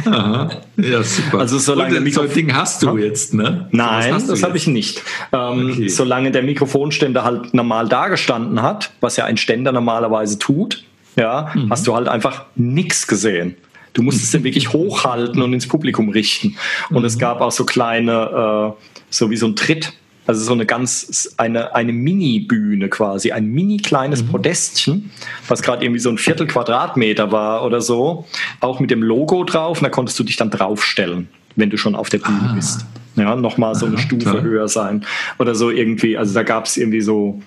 [0.06, 0.50] Aha.
[0.78, 1.40] Ja, super.
[1.40, 3.68] Also solange und, so ein Ding hast du jetzt, ne?
[3.72, 5.02] Nein, so das habe ich nicht.
[5.32, 5.88] Ähm, okay.
[5.88, 10.84] Solange der Mikrofonständer halt normal dagestanden hat, was ja ein Ständer normalerweise tut,
[11.16, 11.72] ja, mhm.
[11.72, 13.56] hast du halt einfach nichts gesehen.
[13.94, 16.56] Du musstest den wirklich hochhalten und ins Publikum richten.
[16.90, 17.06] Und mhm.
[17.06, 19.94] es gab auch so kleine, äh, so wie so ein Tritt,
[20.28, 24.28] also so eine ganz, eine, eine Mini-Bühne quasi, ein mini kleines mhm.
[24.28, 25.12] Podestchen,
[25.48, 28.26] was gerade irgendwie so ein Viertel Quadratmeter war oder so,
[28.60, 29.80] auch mit dem Logo drauf.
[29.80, 32.54] Und da konntest du dich dann draufstellen, wenn du schon auf der Bühne ah.
[32.56, 32.86] bist.
[33.16, 34.42] Ja, nochmal so eine Aha, Stufe toll.
[34.42, 35.06] höher sein.
[35.40, 37.42] Oder so irgendwie, also da gab es irgendwie so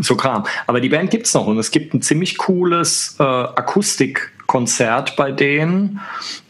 [0.00, 0.44] so Kram.
[0.66, 3.22] Aber die Band gibt's noch und es gibt ein ziemlich cooles äh,
[4.48, 6.00] Akustikkonzert bei denen.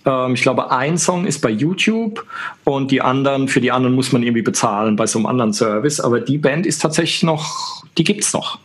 [0.04, 2.24] Ähm, ich glaube, ein Song ist bei YouTube
[2.64, 6.00] und die anderen, für die anderen muss man irgendwie bezahlen bei so einem anderen Service.
[6.00, 8.58] Aber die Band ist tatsächlich noch, die gibt's noch.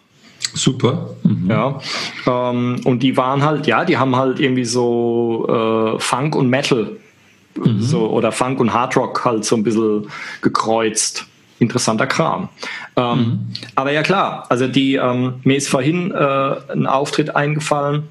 [0.53, 1.09] Super.
[1.23, 1.49] Mhm.
[1.49, 1.79] Ja.
[2.27, 6.91] Ähm, und die waren halt, ja, die haben halt irgendwie so äh, Funk und Metal
[7.55, 7.81] mhm.
[7.81, 10.07] so, oder Funk und Hardrock halt so ein bisschen
[10.41, 11.25] gekreuzt
[11.59, 12.49] interessanter Kram.
[12.97, 13.39] Ähm, mhm.
[13.75, 18.03] Aber ja klar, also die, ähm, mir ist vorhin äh, ein Auftritt eingefallen,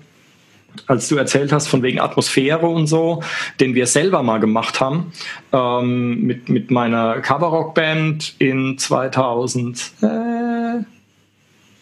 [0.86, 3.22] als du erzählt hast von wegen Atmosphäre und so,
[3.60, 5.12] den wir selber mal gemacht haben
[5.52, 10.84] ähm, mit, mit meiner Coverrock-Band in 2000, äh,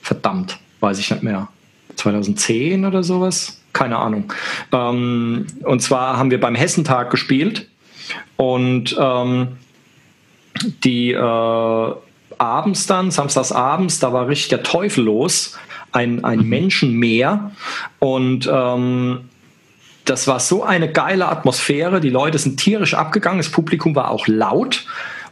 [0.03, 1.49] verdammt, weiß ich nicht mehr,
[1.97, 4.33] 2010 oder sowas, keine Ahnung.
[4.73, 7.69] Ähm, und zwar haben wir beim Hessentag gespielt
[8.37, 9.59] und ähm,
[10.85, 11.95] die äh,
[12.39, 15.59] abends dann, samstags abends, da war richtig der Teufel los,
[15.93, 16.49] ein, ein mhm.
[16.49, 17.53] Menschenmeer
[17.99, 19.21] und ähm,
[20.05, 24.27] das war so eine geile Atmosphäre, die Leute sind tierisch abgegangen, das Publikum war auch
[24.27, 24.87] laut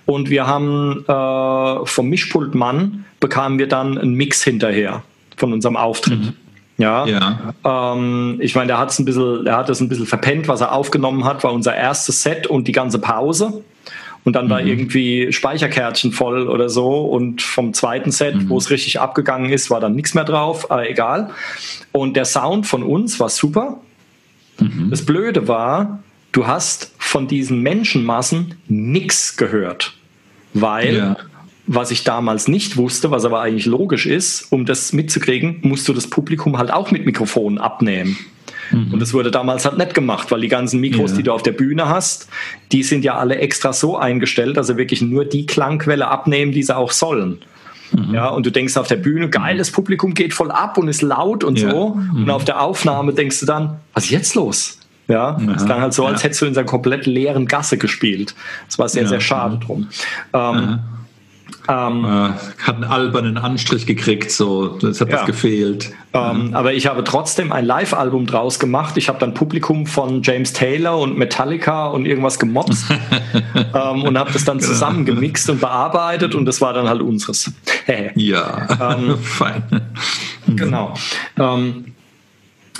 [0.07, 5.03] und wir haben äh, vom Mischpultmann bekamen wir dann einen Mix hinterher
[5.37, 6.21] von unserem Auftritt.
[6.21, 6.33] Mhm.
[6.79, 7.55] Ja, ja.
[7.65, 10.61] Ähm, ich meine, der hat es ein bisschen, er hat es ein bisschen verpennt, was
[10.61, 13.65] er aufgenommen hat, war unser erstes Set und die ganze Pause.
[14.25, 14.51] Und dann mhm.
[14.51, 17.03] war irgendwie Speicherkärtchen voll oder so.
[17.03, 18.49] Und vom zweiten Set, mhm.
[18.49, 21.31] wo es richtig abgegangen ist, war dann nichts mehr drauf, aber egal.
[21.93, 23.81] Und der Sound von uns war super.
[24.59, 24.89] Mhm.
[24.91, 26.03] Das Blöde war,
[26.33, 29.95] du hast von diesen Menschenmassen nichts gehört.
[30.55, 31.17] Weil ja
[31.69, 35.93] was ich damals nicht wusste, was aber eigentlich logisch ist, um das mitzukriegen, musst du
[35.93, 38.17] das Publikum halt auch mit Mikrofonen abnehmen.
[38.71, 38.93] Mhm.
[38.93, 41.17] Und das wurde damals halt nicht gemacht, weil die ganzen Mikros, ja.
[41.19, 42.29] die du auf der Bühne hast,
[42.73, 46.63] die sind ja alle extra so eingestellt, dass sie wirklich nur die Klangquelle abnehmen, die
[46.63, 47.39] sie auch sollen.
[47.93, 48.15] Mhm.
[48.15, 51.03] Ja, und du denkst auf der Bühne, geil, das Publikum geht voll ab und ist
[51.03, 51.71] laut und ja.
[51.71, 51.95] so.
[51.95, 52.25] Mhm.
[52.25, 54.79] Und auf der Aufnahme denkst du dann, was ist jetzt los?
[55.09, 58.35] Ja, es klang halt so, als hättest du in einer komplett leeren Gasse gespielt.
[58.67, 59.89] Das war sehr, sehr schade drum.
[60.35, 60.81] Ähm,
[61.69, 62.09] ähm, äh,
[62.63, 65.19] hat einen albernen Anstrich gekriegt, so, das hat ja.
[65.19, 65.93] was gefehlt.
[66.15, 68.97] Ähm, aber ich habe trotzdem ein Live-Album draus gemacht.
[68.97, 72.87] Ich habe dann Publikum von James Taylor und Metallica und irgendwas gemobst
[73.55, 74.71] ähm, und habe das dann genau.
[74.71, 77.53] zusammen gemixt und bearbeitet und das war dann halt unseres.
[78.15, 79.63] ja, ähm, fein.
[80.47, 80.95] Genau.
[81.39, 81.93] Ähm,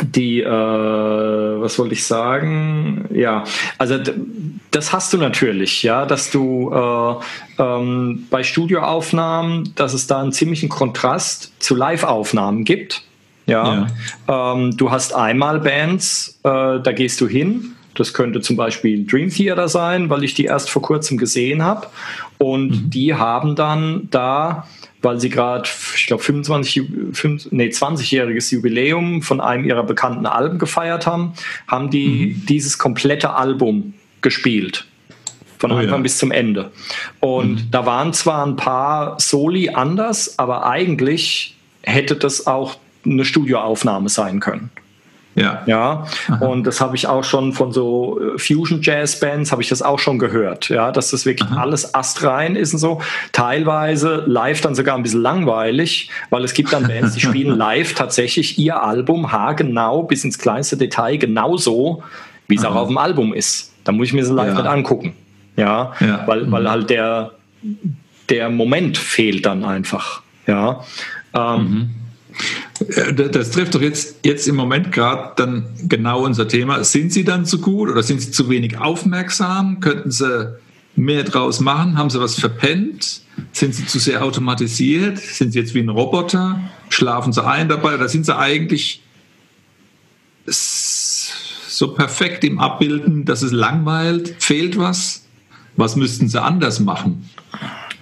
[0.03, 3.07] die, äh, was wollte ich sagen?
[3.13, 3.45] Ja,
[3.79, 3.99] also
[4.71, 10.33] das hast du natürlich, ja, dass du äh, ähm, bei Studioaufnahmen, dass es da einen
[10.33, 13.03] ziemlichen Kontrast zu Live-Aufnahmen gibt.
[13.47, 13.87] Ja,
[14.29, 14.55] ja.
[14.55, 16.49] Ähm, du hast einmal Bands, äh,
[16.81, 17.73] da gehst du hin.
[17.95, 21.89] Das könnte zum Beispiel Dream Theater sein, weil ich die erst vor kurzem gesehen habe.
[22.39, 22.91] Und mhm.
[22.91, 24.69] die haben dann da
[25.03, 26.83] weil sie gerade, ich glaube, 25,
[27.13, 31.35] 5, nee, 20-jähriges Jubiläum von einem ihrer bekannten Alben gefeiert haben,
[31.67, 32.47] haben die mhm.
[32.47, 34.87] dieses komplette Album gespielt.
[35.59, 36.03] Von oh, Anfang ja.
[36.03, 36.71] bis zum Ende.
[37.21, 37.71] Und mhm.
[37.71, 44.41] da waren zwar ein paar Soli anders, aber eigentlich hätte das auch eine Studioaufnahme sein
[44.41, 44.71] können.
[45.39, 45.63] Ja.
[45.67, 46.05] Ja.
[46.41, 49.83] Und das habe ich auch schon von so äh, Fusion Jazz Bands habe ich das
[49.83, 50.69] auch schon gehört.
[50.69, 51.63] Ja, dass das wirklich Aha.
[51.63, 53.01] alles astrein ist und so.
[53.33, 57.95] Teilweise live dann sogar ein bisschen langweilig, weil es gibt dann Bands, die spielen live
[57.95, 62.03] tatsächlich ihr Album haargenau bis ins kleinste Detail genauso,
[62.49, 63.73] wie es auch auf dem Album ist.
[63.85, 64.55] Da muss ich mir das live ja.
[64.55, 65.15] nicht angucken.
[65.57, 66.23] Ja, ja.
[66.27, 66.53] Weil, mhm.
[66.53, 67.33] weil halt der,
[68.29, 70.23] der Moment fehlt dann einfach.
[70.47, 70.85] Ja.
[71.35, 71.91] Ähm, mhm.
[72.89, 76.83] Äh, das trifft doch jetzt, jetzt im Moment gerade dann genau unser Thema.
[76.85, 79.81] Sind Sie dann zu gut oder sind Sie zu wenig aufmerksam?
[79.81, 80.57] Könnten Sie
[80.97, 81.97] mehr draus machen?
[81.97, 83.23] Haben Sie was verpennt?
[83.53, 85.19] Sind Sie zu sehr automatisiert?
[85.19, 86.61] Sind Sie jetzt wie ein Roboter?
[86.89, 89.03] Schlafen Sie ein dabei oder sind Sie eigentlich
[90.47, 94.35] so perfekt im Abbilden, dass es langweilt?
[94.39, 95.25] Fehlt was?
[95.77, 97.29] Was müssten Sie anders machen?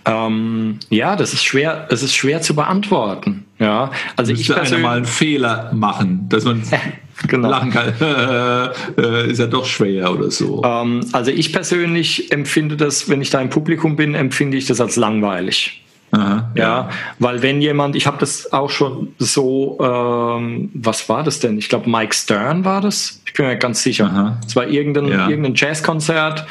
[0.06, 3.45] Ähm, ja, das ist schwer, es ist schwer zu beantworten.
[3.58, 6.62] Ja, also ich persönlich mal einen Fehler machen, dass man
[7.28, 7.48] genau.
[7.48, 7.94] lachen kann,
[8.98, 10.62] äh, ist ja doch schwer oder so.
[10.62, 14.80] Ähm, also ich persönlich empfinde das, wenn ich da im Publikum bin, empfinde ich das
[14.80, 15.82] als langweilig.
[16.12, 21.24] Aha, ja, ja, weil wenn jemand, ich habe das auch schon so, ähm, was war
[21.24, 21.58] das denn?
[21.58, 23.22] Ich glaube, Mike Stern war das.
[23.26, 24.38] Ich bin mir ganz sicher.
[24.46, 25.28] Es war irgendein, ja.
[25.28, 26.46] irgendein Jazzkonzert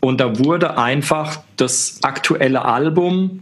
[0.00, 3.40] und da wurde einfach das aktuelle Album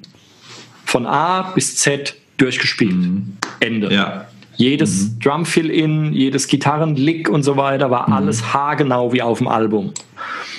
[0.87, 2.93] von A bis Z durchgespielt.
[2.93, 3.37] Mhm.
[3.61, 3.93] Ende.
[3.93, 4.27] Ja.
[4.57, 5.21] Jedes mhm.
[5.21, 8.15] Drum-Fill-In, jedes Gitarrenlick und so weiter war mhm.
[8.15, 9.93] alles haargenau wie auf dem Album.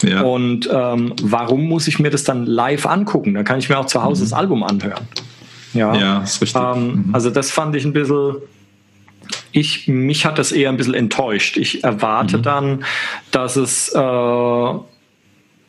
[0.02, 0.22] Ja.
[0.22, 3.34] Und ähm, warum muss ich mir das dann live angucken?
[3.34, 4.26] Da kann ich mir auch zu Hause mhm.
[4.26, 5.08] das Album anhören.
[5.74, 6.62] Ja, ja ist richtig.
[6.62, 7.10] Ähm, mhm.
[7.14, 8.38] Also das fand ich ein bisschen,
[9.52, 11.58] ich, mich hat das eher ein bisschen enttäuscht.
[11.58, 12.42] Ich erwarte mhm.
[12.42, 12.86] dann,
[13.30, 14.74] dass es äh,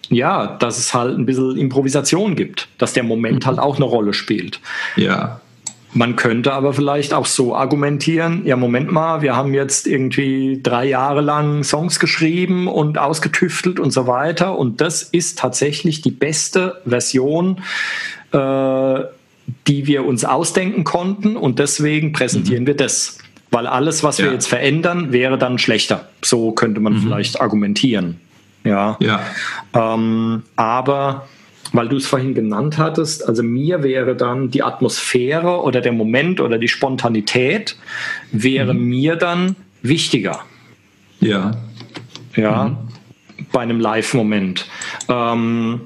[0.09, 3.47] ja, dass es halt ein bisschen Improvisation gibt, dass der Moment mhm.
[3.47, 4.61] halt auch eine Rolle spielt.
[4.97, 5.42] Ja.
[5.95, 10.87] Man könnte aber vielleicht auch so argumentieren, ja, Moment mal, wir haben jetzt irgendwie drei
[10.87, 14.59] Jahre lang Songs geschrieben und ausgetüftelt und so weiter.
[14.59, 17.61] Und das ist tatsächlich die beste Version,
[18.33, 19.01] äh,
[19.67, 21.37] die wir uns ausdenken konnten.
[21.37, 22.69] Und deswegen präsentieren mhm.
[22.69, 23.19] wir das.
[23.51, 24.25] Weil alles, was ja.
[24.25, 26.09] wir jetzt verändern, wäre dann schlechter.
[26.23, 27.03] So könnte man mhm.
[27.03, 28.19] vielleicht argumentieren.
[28.65, 28.97] Ja.
[28.99, 29.21] ja.
[29.75, 31.27] Ähm, aber
[31.73, 36.41] weil du es vorhin genannt hattest, also mir wäre dann die Atmosphäre oder der Moment
[36.41, 37.77] oder die Spontanität
[38.31, 38.85] wäre mhm.
[38.85, 40.41] mir dann wichtiger.
[41.21, 41.53] Ja.
[42.37, 43.47] Ja, mhm.
[43.53, 44.67] bei einem Live-Moment.
[45.09, 45.81] Ähm,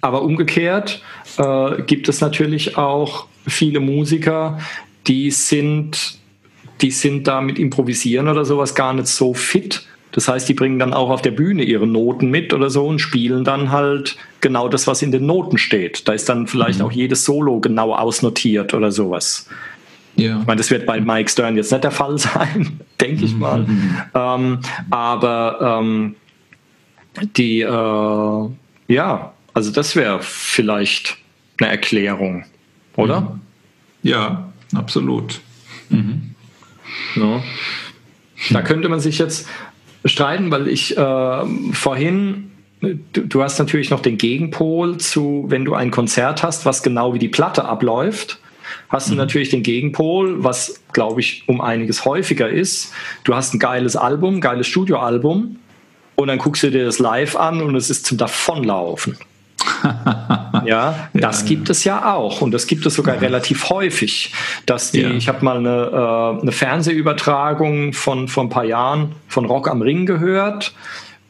[0.00, 1.02] aber umgekehrt
[1.38, 4.58] äh, gibt es natürlich auch viele Musiker,
[5.06, 6.18] die sind,
[6.80, 10.78] die sind da mit Improvisieren oder sowas gar nicht so fit Das heißt, die bringen
[10.78, 14.68] dann auch auf der Bühne ihre Noten mit oder so und spielen dann halt genau
[14.68, 16.06] das, was in den Noten steht.
[16.06, 16.84] Da ist dann vielleicht mhm.
[16.84, 19.48] auch jedes Solo genau ausnotiert oder sowas.
[20.14, 20.38] Ja.
[20.40, 23.62] Ich meine, das wird bei Mike Stern jetzt nicht der Fall sein, denke ich mal.
[23.62, 23.96] Mhm.
[24.14, 24.58] Ähm,
[24.90, 26.14] aber ähm,
[27.36, 28.48] die, äh,
[28.94, 31.16] ja, also das wäre vielleicht
[31.58, 32.44] eine Erklärung,
[32.94, 33.20] oder?
[33.20, 33.40] Mhm.
[34.04, 35.40] Ja, absolut.
[35.88, 36.34] Mhm.
[37.16, 37.42] Ja.
[38.50, 39.48] Da könnte man sich jetzt
[40.04, 42.50] streiten, weil ich äh, vorhin
[43.14, 47.14] Du, du, hast natürlich noch den Gegenpol zu, wenn du ein Konzert hast, was genau
[47.14, 48.38] wie die Platte abläuft,
[48.90, 49.18] hast du mhm.
[49.18, 52.92] natürlich den Gegenpol, was glaube ich um einiges häufiger ist.
[53.24, 55.56] Du hast ein geiles Album, geiles Studioalbum
[56.16, 59.16] und dann guckst du dir das live an und es ist zum Davonlaufen.
[60.66, 63.20] ja, das gibt es ja auch und das gibt es sogar ja.
[63.20, 64.32] relativ häufig,
[64.66, 69.44] dass die, ich habe mal eine, äh, eine Fernsehübertragung von vor ein paar Jahren von
[69.44, 70.74] Rock am Ring gehört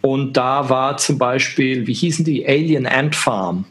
[0.04, 3.64] und da war zum Beispiel, wie hießen die, Alien Ant Farm.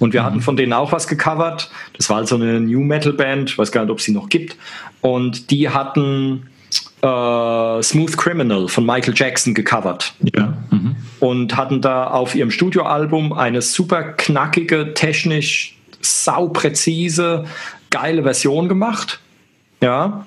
[0.00, 0.26] Und wir mhm.
[0.26, 1.70] hatten von denen auch was gecovert.
[1.96, 4.12] Das war halt so eine New Metal Band, ich weiß gar nicht, ob es sie
[4.12, 4.56] noch gibt.
[5.00, 6.48] Und die hatten
[7.02, 10.14] äh, Smooth Criminal von Michael Jackson gecovert.
[10.34, 10.54] Ja.
[10.70, 10.96] Mhm.
[11.22, 17.44] Und hatten da auf ihrem Studioalbum eine super knackige, technisch saupräzise,
[17.90, 19.20] geile Version gemacht.
[19.80, 20.26] Ja.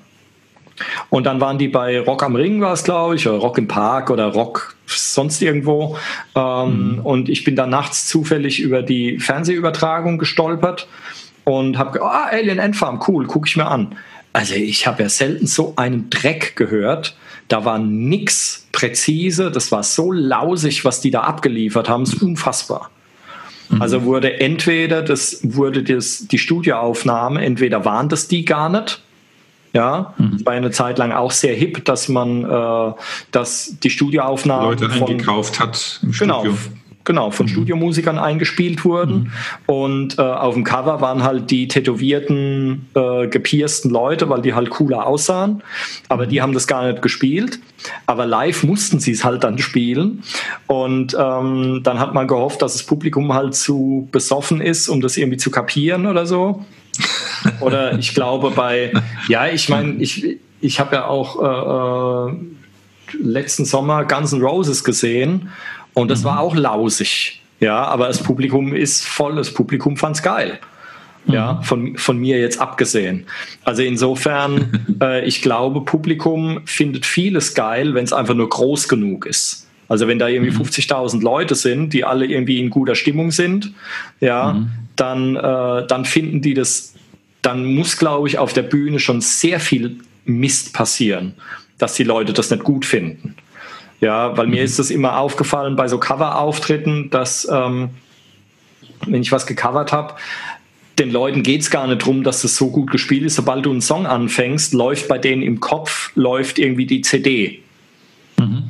[1.10, 3.68] Und dann waren die bei Rock am Ring, war es, glaube ich, oder Rock im
[3.68, 5.98] Park oder Rock sonst irgendwo.
[6.34, 6.98] Ähm, mhm.
[7.00, 10.88] Und ich bin da nachts zufällig über die Fernsehübertragung gestolpert
[11.44, 13.96] und habe, ah, Alien Endfarm, cool, gucke ich mir an.
[14.32, 17.18] Also ich habe ja selten so einen Dreck gehört.
[17.48, 19.50] Da war nix präzise.
[19.50, 22.02] Das war so lausig, was die da abgeliefert haben.
[22.02, 22.90] Ist unfassbar.
[23.68, 23.82] Mhm.
[23.82, 29.02] Also wurde entweder das wurde das die Studioaufnahme, entweder waren das die gar nicht.
[29.72, 30.44] Ja, mhm.
[30.46, 32.92] war eine Zeit lang auch sehr hip, dass man, äh,
[33.30, 36.56] dass die Studioaufnahmen Leute eingekauft hat im genau, Studio
[37.06, 37.50] genau, von mhm.
[37.50, 39.14] Studiomusikern eingespielt wurden.
[39.14, 39.30] Mhm.
[39.66, 44.68] Und äh, auf dem Cover waren halt die tätowierten, äh, gepiersten Leute, weil die halt
[44.68, 45.62] cooler aussahen.
[46.10, 46.42] Aber die mhm.
[46.42, 47.58] haben das gar nicht gespielt.
[48.06, 50.22] Aber live mussten sie es halt dann spielen.
[50.66, 55.16] Und ähm, dann hat man gehofft, dass das Publikum halt zu besoffen ist, um das
[55.16, 56.64] irgendwie zu kapieren oder so.
[57.60, 58.92] Oder ich glaube bei,
[59.28, 62.36] ja, ich meine, ich, ich habe ja auch äh, äh,
[63.20, 65.50] letzten Sommer Guns N' Roses gesehen
[65.96, 66.24] und das mhm.
[66.26, 67.40] war auch lausig.
[67.58, 70.58] Ja, aber das Publikum ist voll, das Publikum fand es geil.
[71.26, 71.62] Ja, mhm.
[71.64, 73.24] von, von mir jetzt abgesehen.
[73.64, 79.26] Also insofern, äh, ich glaube, Publikum findet vieles geil, wenn es einfach nur groß genug
[79.26, 79.66] ist.
[79.88, 80.62] Also wenn da irgendwie mhm.
[80.62, 83.72] 50.000 Leute sind, die alle irgendwie in guter Stimmung sind,
[84.20, 84.70] ja, mhm.
[84.94, 86.94] dann, äh, dann finden die das,
[87.42, 91.34] dann muss, glaube ich, auf der Bühne schon sehr viel Mist passieren,
[91.78, 93.34] dass die Leute das nicht gut finden.
[94.00, 94.64] Ja, weil mir mhm.
[94.64, 97.90] ist das immer aufgefallen bei so Cover-Auftritten, dass ähm,
[99.06, 100.14] wenn ich was gecovert habe,
[100.98, 103.36] den Leuten geht es gar nicht darum, dass das so gut gespielt ist.
[103.36, 107.62] Sobald du einen Song anfängst, läuft bei denen im Kopf, läuft irgendwie die CD.
[108.38, 108.64] Mhm.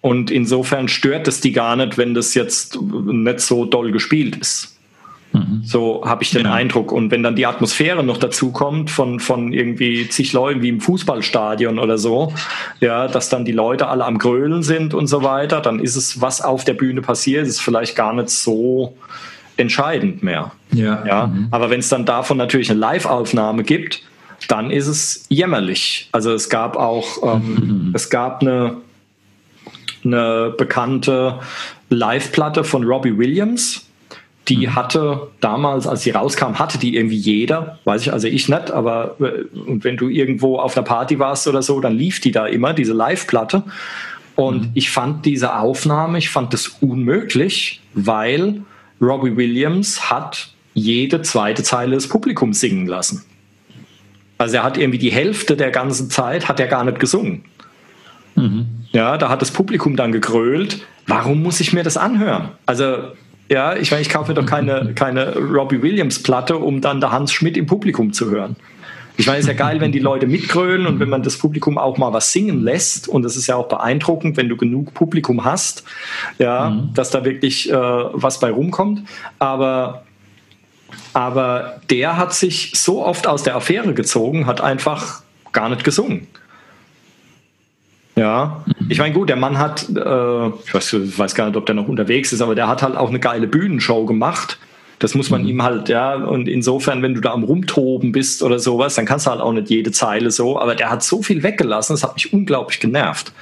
[0.00, 4.75] Und insofern stört es die gar nicht, wenn das jetzt nicht so doll gespielt ist.
[5.32, 5.62] Mhm.
[5.64, 6.52] So habe ich den ja.
[6.52, 6.92] Eindruck.
[6.92, 10.80] Und wenn dann die Atmosphäre noch dazu kommt von, von irgendwie zig Leuten wie im
[10.80, 12.32] Fußballstadion oder so,
[12.80, 16.20] ja, dass dann die Leute alle am Grölen sind und so weiter, dann ist es,
[16.20, 18.96] was auf der Bühne passiert, ist vielleicht gar nicht so
[19.56, 20.52] entscheidend mehr.
[20.72, 21.04] Ja.
[21.06, 21.26] ja?
[21.26, 21.48] Mhm.
[21.50, 24.02] Aber wenn es dann davon natürlich eine Live-Aufnahme gibt,
[24.48, 26.08] dann ist es jämmerlich.
[26.12, 27.54] Also es gab auch, ähm,
[27.88, 27.92] mhm.
[27.94, 28.76] es gab eine,
[30.04, 31.40] eine bekannte
[31.88, 33.85] Live-Platte von Robbie Williams,
[34.48, 34.74] die mhm.
[34.74, 39.16] hatte damals, als sie rauskam, hatte die irgendwie jeder, weiß ich, also ich nicht, aber
[39.20, 42.46] äh, und wenn du irgendwo auf einer Party warst oder so, dann lief die da
[42.46, 43.64] immer, diese Live-Platte.
[44.36, 44.70] Und mhm.
[44.74, 48.62] ich fand diese Aufnahme, ich fand das unmöglich, weil
[49.00, 53.24] Robbie Williams hat jede zweite Zeile des Publikums singen lassen.
[54.38, 57.44] Also er hat irgendwie die Hälfte der ganzen Zeit hat er gar nicht gesungen.
[58.34, 58.66] Mhm.
[58.92, 60.86] Ja, da hat das Publikum dann gegrölt.
[61.06, 62.50] Warum muss ich mir das anhören?
[62.66, 63.12] Also
[63.48, 67.32] ja, ich meine, ich kaufe doch keine, keine Robbie Williams Platte, um dann der Hans
[67.32, 68.56] Schmidt im Publikum zu hören.
[69.18, 71.78] Ich meine, es ist ja geil, wenn die Leute mitgrölen und wenn man das Publikum
[71.78, 73.08] auch mal was singen lässt.
[73.08, 75.84] Und das ist ja auch beeindruckend, wenn du genug Publikum hast,
[76.38, 76.92] ja, mhm.
[76.92, 79.08] dass da wirklich äh, was bei rumkommt.
[79.38, 80.04] Aber,
[81.14, 85.22] aber der hat sich so oft aus der Affäre gezogen, hat einfach
[85.52, 86.26] gar nicht gesungen.
[88.18, 91.74] Ja, ich meine, gut, der Mann hat, äh, ich weiß, weiß, gar nicht, ob der
[91.74, 94.58] noch unterwegs ist, aber der hat halt auch eine geile Bühnenshow gemacht.
[94.98, 95.48] Das muss man mhm.
[95.48, 99.26] ihm halt, ja, und insofern, wenn du da am Rumtoben bist oder sowas, dann kannst
[99.26, 102.14] du halt auch nicht jede Zeile so, aber der hat so viel weggelassen, das hat
[102.14, 103.32] mich unglaublich genervt.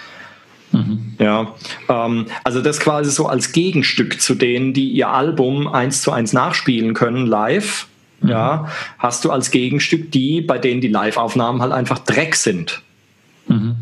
[0.72, 1.14] Mhm.
[1.20, 1.54] Ja,
[1.88, 6.32] ähm, also das quasi so als Gegenstück zu denen, die ihr Album eins zu eins
[6.32, 7.86] nachspielen können live.
[8.20, 8.28] Mhm.
[8.28, 8.68] Ja,
[8.98, 12.82] hast du als Gegenstück die, bei denen die Live-Aufnahmen halt einfach Dreck sind.
[13.46, 13.76] Mhm.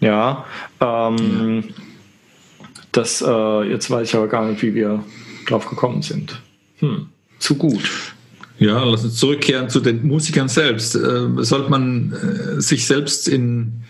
[0.00, 0.46] Ja,
[0.80, 1.74] ähm, ja.
[2.92, 5.04] das, äh, jetzt weiß ich aber gar nicht, wie wir
[5.46, 6.40] drauf gekommen sind.
[6.78, 8.14] Hm, zu gut.
[8.58, 10.94] Ja, lass uns zurückkehren zu den Musikern selbst.
[10.94, 13.84] Äh, sollte man äh, sich selbst in,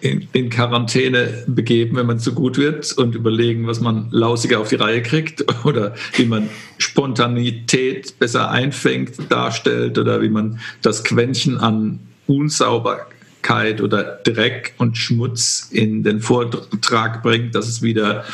[0.00, 4.68] in, in, Quarantäne begeben, wenn man zu gut wird und überlegen, was man lausiger auf
[4.68, 11.58] die Reihe kriegt oder wie man Spontanität besser einfängt, darstellt oder wie man das Quäntchen
[11.58, 13.15] an Unsauberkeit
[13.46, 18.24] Dreckigkeit oder Dreck und Schmutz in den Vortrag bringt, dass es wieder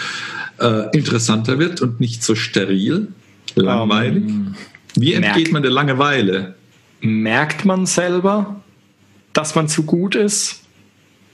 [0.59, 3.09] äh, interessanter wird und nicht so steril,
[3.55, 4.25] langweilig.
[4.25, 4.55] Um, ähm,
[4.97, 6.55] Wie entgeht man der Langeweile?
[7.01, 8.63] Merkt man selber,
[9.33, 10.61] dass man zu gut ist?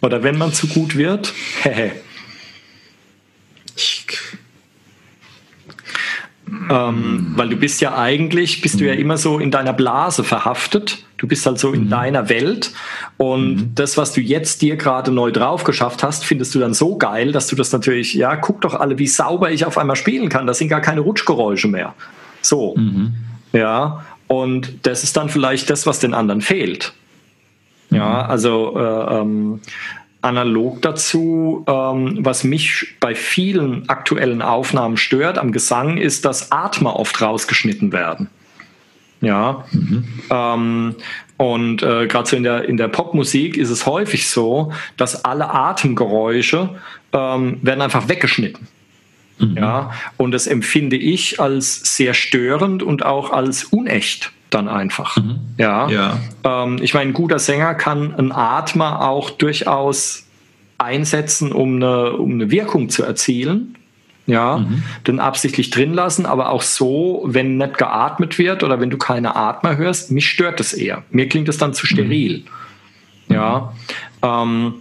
[0.01, 1.33] Oder wenn man zu gut wird?
[6.71, 9.01] ähm, weil du bist ja eigentlich, bist du ja mhm.
[9.01, 11.05] immer so in deiner Blase verhaftet.
[11.19, 11.91] Du bist halt so in mhm.
[11.91, 12.73] deiner Welt.
[13.17, 13.75] Und mhm.
[13.75, 17.33] das, was du jetzt dir gerade neu drauf geschafft hast, findest du dann so geil,
[17.33, 20.47] dass du das natürlich, ja, guck doch alle, wie sauber ich auf einmal spielen kann.
[20.47, 21.95] Das sind gar keine Rutschgeräusche mehr.
[22.41, 22.77] So.
[22.77, 23.15] Mhm.
[23.53, 24.05] Ja.
[24.29, 26.93] Und das ist dann vielleicht das, was den anderen fehlt.
[27.91, 28.31] Ja, mhm.
[28.31, 29.61] also äh, ähm,
[30.21, 36.97] analog dazu, ähm, was mich bei vielen aktuellen Aufnahmen stört am Gesang, ist, dass Atmer
[36.97, 38.29] oft rausgeschnitten werden.
[39.21, 39.65] Ja.
[39.73, 40.05] Mhm.
[40.31, 40.95] Ähm,
[41.37, 45.51] und äh, gerade so in der, in der Popmusik ist es häufig so, dass alle
[45.51, 46.71] Atemgeräusche
[47.13, 48.67] ähm, werden einfach weggeschnitten.
[49.39, 49.57] Mhm.
[49.57, 49.93] Ja.
[50.17, 55.17] Und das empfinde ich als sehr störend und auch als unecht dann einfach.
[55.17, 55.41] Mhm.
[55.59, 55.89] Ja.
[55.89, 56.19] ja.
[56.45, 60.25] Ähm, ich meine, ein guter Sänger kann einen Atmer auch durchaus
[60.79, 63.77] einsetzen, um eine, um eine Wirkung zu erzielen.
[64.29, 64.83] Ja, mhm.
[65.07, 69.37] den absichtlich drin lassen, aber auch so, wenn nicht geatmet wird oder wenn du keine
[69.37, 71.03] Atmer hörst, mich stört das eher.
[71.11, 72.45] Mir klingt es dann zu steril.
[73.29, 73.35] Mhm.
[73.35, 73.73] Ja,
[74.21, 74.75] ähm,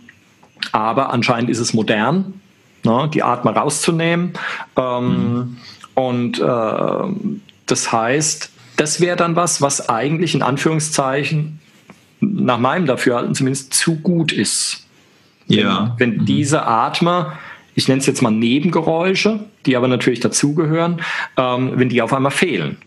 [0.74, 2.42] aber anscheinend ist es modern,
[2.84, 4.34] ne, die Atmer rauszunehmen.
[4.76, 5.58] Ähm, mhm.
[5.94, 7.32] Und äh,
[7.68, 11.60] das heißt, das wäre dann was, was eigentlich in Anführungszeichen
[12.20, 14.86] nach meinem Dafürhalten zumindest zu gut ist.
[15.48, 15.96] Ja.
[15.98, 16.26] Wenn, wenn mhm.
[16.26, 17.34] diese Atmer,
[17.78, 21.00] ich nenne es jetzt mal Nebengeräusche, die aber natürlich dazugehören,
[21.38, 22.78] ähm, wenn die auf einmal fehlen.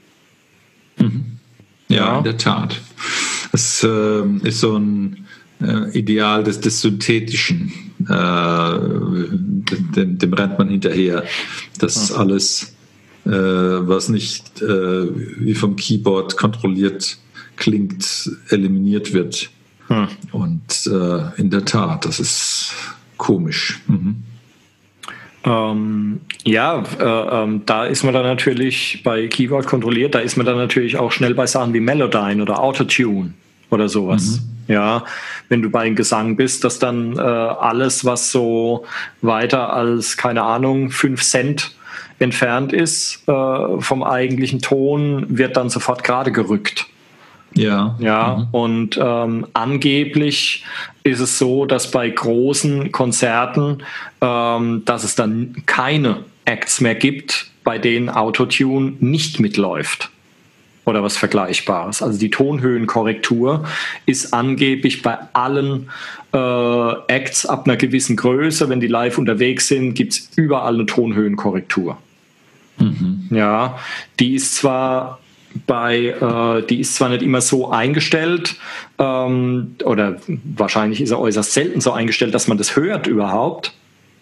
[0.98, 1.38] Mhm.
[1.86, 2.80] Ja, ja, in der Tat.
[3.52, 5.26] Das äh, ist so ein
[5.62, 7.72] äh, Ideal des, des Synthetischen.
[8.00, 8.78] Äh,
[9.94, 11.22] dem, dem, rennt man hinterher.
[11.78, 12.16] Das mhm.
[12.16, 12.74] alles
[13.26, 15.06] äh, was nicht äh,
[15.38, 17.16] wie vom Keyboard kontrolliert
[17.54, 19.50] klingt, eliminiert wird.
[19.86, 20.08] Hm.
[20.32, 22.72] Und äh, in der Tat, das ist
[23.18, 23.80] komisch.
[23.86, 24.24] Mhm.
[25.44, 27.04] Ähm, ja, äh,
[27.42, 31.12] ähm, da ist man dann natürlich bei Keyboard kontrolliert, da ist man dann natürlich auch
[31.12, 33.32] schnell bei Sachen wie Melodyne oder Autotune
[33.70, 34.40] oder sowas.
[34.40, 34.74] Mhm.
[34.74, 35.04] Ja,
[35.48, 38.84] wenn du bei Gesang bist, dass dann äh, alles, was so
[39.20, 41.74] weiter als, keine Ahnung, 5 Cent
[42.20, 46.86] entfernt ist äh, vom eigentlichen Ton, wird dann sofort gerade gerückt.
[47.54, 47.96] Ja.
[47.98, 48.54] Ja, mhm.
[48.54, 50.64] und ähm, angeblich
[51.02, 53.82] ist es so, dass bei großen Konzerten,
[54.20, 60.10] ähm, dass es dann keine Acts mehr gibt, bei denen Autotune nicht mitläuft
[60.84, 62.02] oder was Vergleichbares.
[62.02, 63.66] Also die Tonhöhenkorrektur
[64.06, 65.90] ist angeblich bei allen
[66.32, 70.86] äh, Acts ab einer gewissen Größe, wenn die live unterwegs sind, gibt es überall eine
[70.86, 71.98] Tonhöhenkorrektur.
[72.78, 73.28] Mhm.
[73.30, 73.78] Ja,
[74.18, 75.19] die ist zwar
[75.66, 78.56] bei, äh, die ist zwar nicht immer so eingestellt,
[78.98, 80.16] ähm, oder
[80.56, 83.72] wahrscheinlich ist er äußerst selten so eingestellt, dass man das hört überhaupt.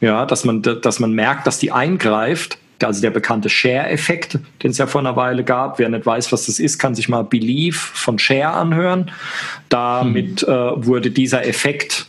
[0.01, 2.59] Ja, dass man, dass man merkt, dass die eingreift.
[2.81, 5.81] Also der bekannte Share-Effekt, den es ja vor einer Weile gab.
[5.81, 9.11] Wer nicht weiß, was das ist, kann sich mal Believe von Share anhören.
[9.69, 10.49] Damit hm.
[10.49, 12.07] äh, wurde dieser Effekt,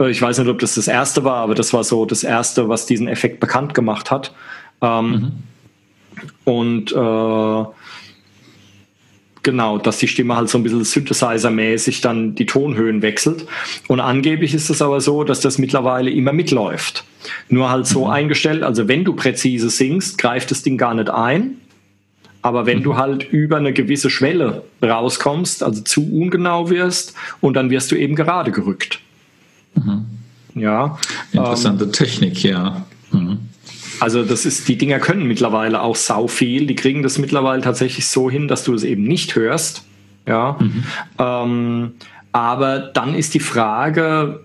[0.00, 2.68] äh, ich weiß nicht, ob das das erste war, aber das war so das erste,
[2.68, 4.34] was diesen Effekt bekannt gemacht hat.
[4.80, 5.32] Ähm, mhm.
[6.44, 7.64] Und äh,
[9.42, 13.46] genau, dass die Stimme halt so ein bisschen Synthesizer-mäßig dann die Tonhöhen wechselt.
[13.88, 17.04] Und angeblich ist es aber so, dass das mittlerweile immer mitläuft.
[17.48, 18.10] Nur halt so mhm.
[18.10, 21.56] eingestellt, also wenn du präzise singst, greift das Ding gar nicht ein.
[22.42, 22.82] Aber wenn mhm.
[22.82, 27.96] du halt über eine gewisse Schwelle rauskommst, also zu ungenau wirst, und dann wirst du
[27.96, 29.00] eben gerade gerückt.
[29.74, 30.06] Mhm.
[30.54, 30.98] Ja.
[31.32, 32.84] Interessante ähm, Technik, ja.
[33.12, 33.38] Mhm.
[34.02, 36.66] Also das ist, die Dinger können mittlerweile auch sau viel.
[36.66, 39.84] Die kriegen das mittlerweile tatsächlich so hin, dass du es eben nicht hörst.
[40.26, 40.56] Ja.
[40.58, 40.84] Mhm.
[41.20, 41.92] Ähm,
[42.32, 44.40] aber dann ist die Frage,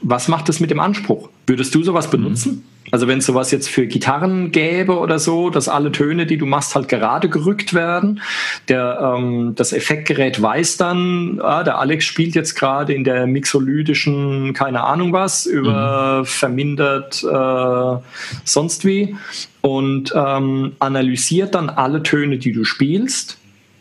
[0.00, 1.28] was macht es mit dem Anspruch?
[1.46, 2.54] Würdest du sowas benutzen?
[2.54, 2.62] Mhm.
[2.90, 6.46] Also wenn es sowas jetzt für Gitarren gäbe oder so, dass alle Töne, die du
[6.46, 8.20] machst, halt gerade gerückt werden.
[8.68, 14.52] Der, ähm, das Effektgerät weiß dann, ah, der Alex spielt jetzt gerade in der mixolydischen,
[14.54, 16.26] keine Ahnung was, über mhm.
[16.26, 17.98] vermindert äh,
[18.44, 19.16] sonst wie
[19.60, 23.38] und ähm, analysiert dann alle Töne, die du spielst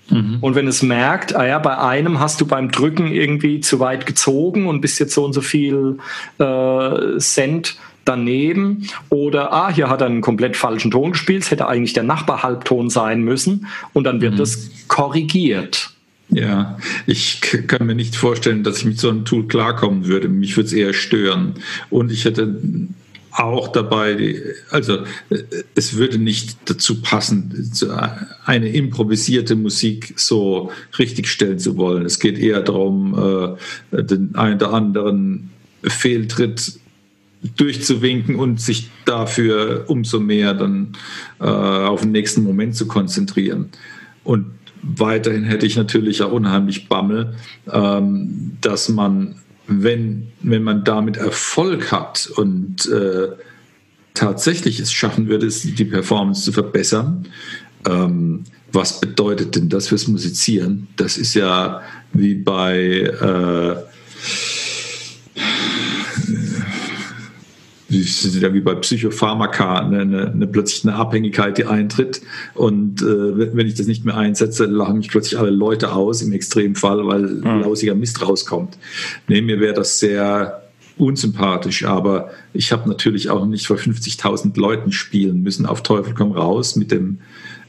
[0.10, 0.38] Mhm.
[0.42, 4.06] Und wenn es merkt, ah ja, bei einem hast du beim Drücken irgendwie zu weit
[4.06, 5.98] gezogen und bist jetzt so und so viel
[6.38, 11.68] äh, Cent daneben oder ah, hier hat er einen komplett falschen Ton gespielt, es hätte
[11.68, 14.38] eigentlich der Nachbarhalbton sein müssen und dann wird mhm.
[14.38, 15.92] das korrigiert.
[16.30, 20.28] Ja, ich kann mir nicht vorstellen, dass ich mit so einem Tool klarkommen würde.
[20.28, 21.54] Mich würde es eher stören.
[21.92, 22.60] Und ich hätte
[23.32, 24.42] auch dabei,
[24.72, 25.00] also
[25.76, 27.72] es würde nicht dazu passen,
[28.46, 32.06] eine improvisierte Musik so richtigstellen zu wollen.
[32.06, 33.58] Es geht eher darum,
[33.92, 35.52] äh, den einen oder anderen
[35.84, 36.80] Fehltritt
[37.58, 40.94] durchzuwinken und sich dafür umso mehr dann
[41.40, 43.70] äh, auf den nächsten Moment zu konzentrieren.
[44.24, 44.48] Und
[44.82, 47.36] weiterhin hätte ich natürlich auch unheimlich Bammel,
[47.72, 49.36] ähm, dass man
[49.68, 53.30] wenn, wenn man damit Erfolg hat und äh,
[54.14, 57.28] tatsächlich es schaffen würde, die Performance zu verbessern,
[57.88, 60.88] ähm, was bedeutet denn das fürs Musizieren?
[60.98, 61.82] Das ist ja
[62.14, 63.76] wie bei äh,
[68.02, 72.22] sind ja wie bei Psychopharmaka, eine, eine, eine, plötzlich eine Abhängigkeit, die eintritt.
[72.54, 76.32] Und äh, wenn ich das nicht mehr einsetze, lachen mich plötzlich alle Leute aus, im
[76.32, 77.62] Extremfall, weil mhm.
[77.62, 78.78] lausiger Mist rauskommt.
[79.28, 80.62] Nee, mir wäre das sehr
[80.98, 86.32] unsympathisch, aber ich habe natürlich auch nicht vor 50.000 Leuten spielen müssen, auf Teufel komm
[86.32, 87.20] raus mit dem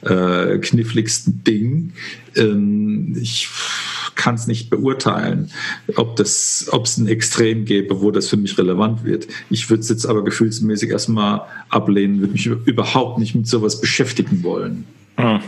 [0.03, 1.93] äh, kniffligsten Ding.
[2.35, 3.49] Ähm, ich
[4.15, 5.51] kann es nicht beurteilen,
[5.97, 6.69] ob es
[6.99, 9.29] ein Extrem gäbe, wo das für mich relevant wird.
[9.51, 14.43] Ich würde es jetzt aber gefühlsmäßig erstmal ablehnen, würde mich überhaupt nicht mit sowas beschäftigen
[14.43, 14.85] wollen.
[15.17, 15.41] Hm.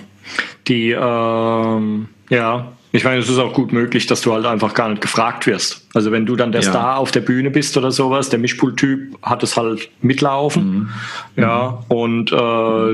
[0.68, 4.88] Die, ähm, ja, ich meine, es ist auch gut möglich, dass du halt einfach gar
[4.88, 5.87] nicht gefragt wirst.
[5.94, 6.70] Also wenn du dann der ja.
[6.70, 10.90] Star auf der Bühne bist oder sowas, der Mischpult-Typ hat es halt mitlaufen.
[11.34, 11.42] Mhm.
[11.42, 11.96] Ja, mhm.
[11.96, 12.36] und äh,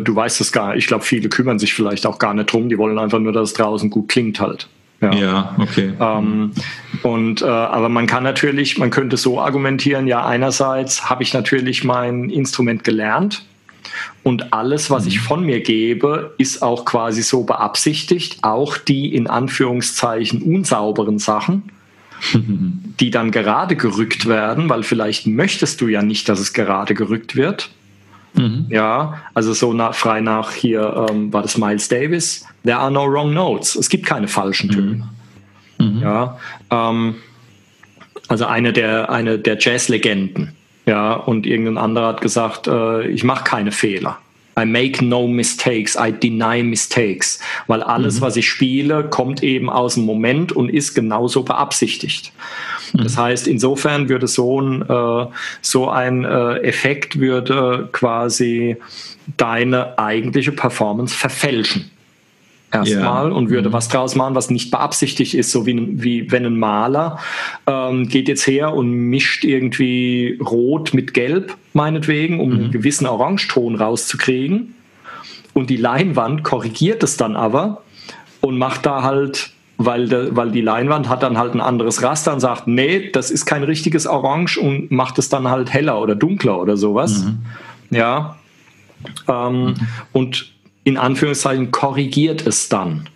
[0.01, 0.79] du weißt es gar nicht.
[0.79, 2.69] Ich glaube, viele kümmern sich vielleicht auch gar nicht drum.
[2.69, 4.69] Die wollen einfach nur, dass es draußen gut klingt halt.
[5.01, 5.93] Ja, ja okay.
[6.01, 6.53] Ähm,
[7.03, 11.85] und äh, aber man kann natürlich, man könnte so argumentieren, ja, einerseits habe ich natürlich
[11.85, 13.45] mein Instrument gelernt
[14.23, 15.25] und alles, was ich mhm.
[15.25, 21.65] von mir gebe, ist auch quasi so beabsichtigt, auch die in Anführungszeichen unsauberen Sachen,
[23.01, 27.37] die dann gerade gerückt werden, weil vielleicht möchtest du ja nicht, dass es gerade gerückt
[27.37, 27.71] wird.
[28.35, 28.67] Mhm.
[28.69, 32.47] Ja, also so nach, frei nach hier ähm, war das Miles Davis.
[32.65, 33.77] There are no wrong notes.
[33.77, 35.09] Es gibt keine falschen Töne.
[35.79, 35.87] Mhm.
[35.87, 36.03] mhm.
[36.03, 36.39] Ja,
[36.71, 37.17] ähm,
[38.29, 40.53] also eine der, eine der Jazz-Legenden.
[40.87, 44.19] Ja, und irgendein anderer hat gesagt, äh, ich mache keine Fehler.
[44.59, 48.25] I make no mistakes, I deny mistakes, weil alles, mhm.
[48.25, 52.33] was ich spiele, kommt eben aus dem Moment und ist genauso beabsichtigt.
[52.93, 53.23] Das mhm.
[53.23, 55.27] heißt, insofern würde so ein, äh,
[55.61, 58.77] so ein äh, Effekt würde quasi
[59.37, 61.91] deine eigentliche Performance verfälschen
[62.75, 63.35] erstmal ja.
[63.35, 63.73] und würde mhm.
[63.73, 67.19] was draus machen, was nicht beabsichtigt ist, so wie, wie wenn ein Maler
[67.67, 72.55] ähm, geht jetzt her und mischt irgendwie Rot mit Gelb, meinetwegen, um mhm.
[72.55, 74.75] einen gewissen Orangeton rauszukriegen.
[75.53, 77.83] Und die Leinwand korrigiert es dann aber
[78.41, 82.33] und macht da halt, weil, de, weil die Leinwand hat dann halt ein anderes Raster
[82.33, 86.15] und sagt, nee, das ist kein richtiges Orange und macht es dann halt heller oder
[86.15, 87.25] dunkler oder sowas.
[87.25, 87.39] Mhm.
[87.97, 88.37] Ja.
[89.29, 89.75] Ähm, mhm.
[90.13, 90.54] Und
[90.85, 93.09] in Anführungszeichen korrigiert es dann.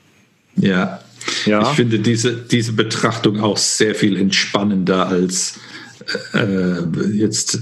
[0.56, 1.00] Ja.
[1.46, 1.62] ja.
[1.62, 5.58] Ich finde diese, diese Betrachtung auch sehr viel entspannender als
[6.32, 6.80] äh,
[7.12, 7.58] jetzt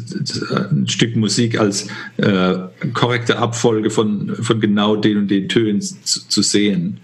[0.70, 1.88] ein Stück Musik als
[2.18, 2.54] äh,
[2.92, 7.00] korrekte Abfolge von, von genau den und den Tönen zu, zu sehen.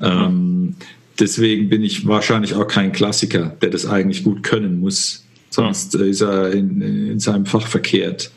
[0.00, 0.76] Ähm,
[1.18, 5.24] deswegen bin ich wahrscheinlich auch kein Klassiker, der das eigentlich gut können muss.
[5.50, 8.30] Sonst ist er in, in seinem Fach verkehrt.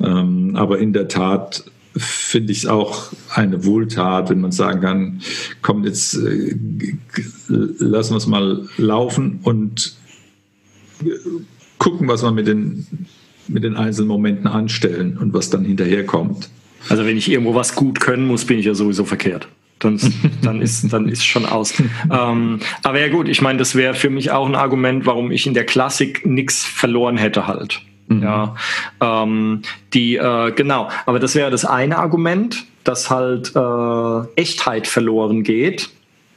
[0.00, 1.64] Ähm, aber in der Tat
[1.96, 5.20] finde ich es auch eine Wohltat, wenn man sagen kann,
[5.62, 6.56] komm, jetzt äh,
[7.48, 9.96] lassen wir es mal laufen und
[11.78, 12.86] gucken, was wir mit den,
[13.48, 16.50] mit den einzelnen Momenten anstellen und was dann hinterher kommt.
[16.88, 19.48] Also wenn ich irgendwo was gut können muss, bin ich ja sowieso verkehrt.
[19.78, 20.00] Dann,
[20.42, 21.74] dann ist dann ist schon aus.
[22.10, 25.46] ähm, aber ja gut, ich meine, das wäre für mich auch ein Argument, warum ich
[25.46, 27.82] in der Klassik nichts verloren hätte halt.
[28.08, 28.22] Mhm.
[28.22, 28.54] Ja,
[29.00, 35.42] ähm, die, äh, genau, aber das wäre das eine Argument, dass halt äh, Echtheit verloren
[35.42, 35.90] geht.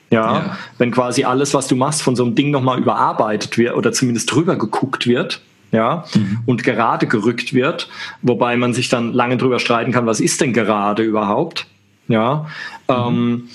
[0.09, 3.75] Ja, ja, wenn quasi alles, was du machst, von so einem Ding nochmal überarbeitet wird
[3.75, 5.41] oder zumindest drüber geguckt wird.
[5.73, 6.39] ja, mhm.
[6.45, 7.89] und gerade gerückt wird,
[8.21, 11.67] wobei man sich dann lange drüber streiten kann, was ist denn gerade überhaupt,
[12.07, 12.47] ja.
[12.87, 12.95] Mhm.
[12.95, 13.49] Ähm,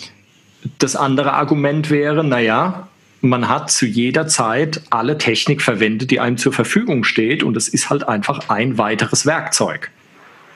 [0.78, 2.88] das andere Argument wäre, naja,
[3.22, 7.68] man hat zu jeder Zeit alle Technik verwendet, die einem zur Verfügung steht und es
[7.68, 9.90] ist halt einfach ein weiteres Werkzeug.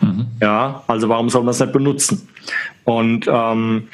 [0.00, 0.26] Mhm.
[0.42, 2.28] Ja, also warum soll man es nicht benutzen?
[2.84, 3.88] Und ähm,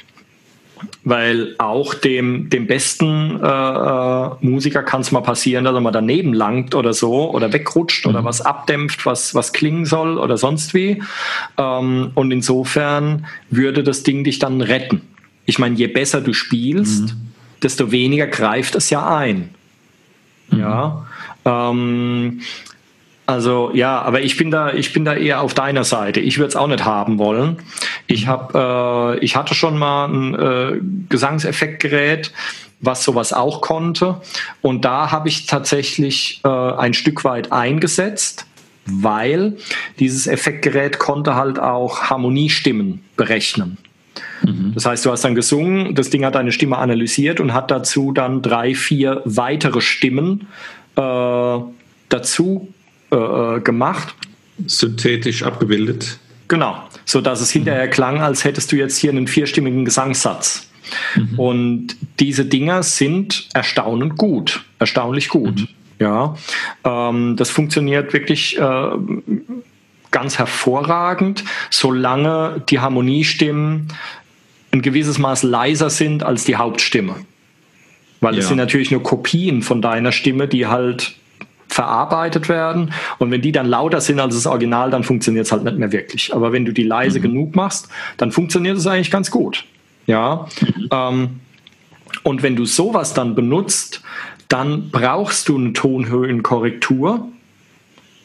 [1.04, 5.92] weil auch dem, dem besten äh, äh Musiker kann es mal passieren, dass er mal
[5.92, 8.10] daneben langt oder so oder wegrutscht mhm.
[8.10, 11.02] oder was abdämpft, was, was klingen soll oder sonst wie.
[11.58, 15.02] Ähm, und insofern würde das Ding dich dann retten.
[15.44, 17.31] Ich meine, je besser du spielst, mhm.
[17.62, 19.54] Desto weniger greift es ja ein.
[20.50, 20.58] Mhm.
[20.60, 21.06] Ja.
[21.44, 22.40] Ähm,
[23.26, 26.20] also ja, aber ich bin da, ich bin da eher auf deiner Seite.
[26.20, 27.58] Ich würde es auch nicht haben wollen.
[28.06, 32.32] Ich habe, äh, ich hatte schon mal ein äh, Gesangseffektgerät,
[32.80, 34.20] was sowas auch konnte,
[34.60, 38.44] und da habe ich tatsächlich äh, ein Stück weit eingesetzt,
[38.86, 39.56] weil
[40.00, 43.78] dieses Effektgerät konnte halt auch Harmoniestimmen berechnen.
[44.44, 44.72] Mhm.
[44.74, 48.12] Das heißt, du hast dann gesungen, das Ding hat deine Stimme analysiert und hat dazu
[48.12, 50.48] dann drei, vier weitere Stimmen
[50.96, 51.58] äh,
[52.08, 52.72] dazu
[53.10, 54.14] äh, äh, gemacht.
[54.66, 56.18] Synthetisch abgebildet.
[56.48, 60.68] Genau, so dass es hinterher klang, als hättest du jetzt hier einen vierstimmigen Gesangssatz.
[61.14, 61.38] Mhm.
[61.38, 65.60] Und diese Dinger sind erstaunend gut, erstaunlich gut.
[65.60, 65.68] Mhm.
[65.98, 66.36] Ja,
[66.84, 68.90] ähm, das funktioniert wirklich äh,
[70.10, 73.88] ganz hervorragend, solange die Harmoniestimmen
[74.72, 77.16] ein gewisses Maß leiser sind als die Hauptstimme.
[78.20, 78.40] Weil ja.
[78.40, 81.14] es sind natürlich nur Kopien von deiner Stimme, die halt
[81.68, 82.92] verarbeitet werden.
[83.18, 85.92] Und wenn die dann lauter sind als das Original, dann funktioniert es halt nicht mehr
[85.92, 86.34] wirklich.
[86.34, 87.22] Aber wenn du die leise mhm.
[87.22, 89.64] genug machst, dann funktioniert es eigentlich ganz gut.
[90.06, 90.46] Ja.
[90.60, 90.88] Mhm.
[90.90, 91.40] Ähm,
[92.22, 94.02] und wenn du sowas dann benutzt,
[94.48, 97.26] dann brauchst du eine Tonhöhenkorrektur,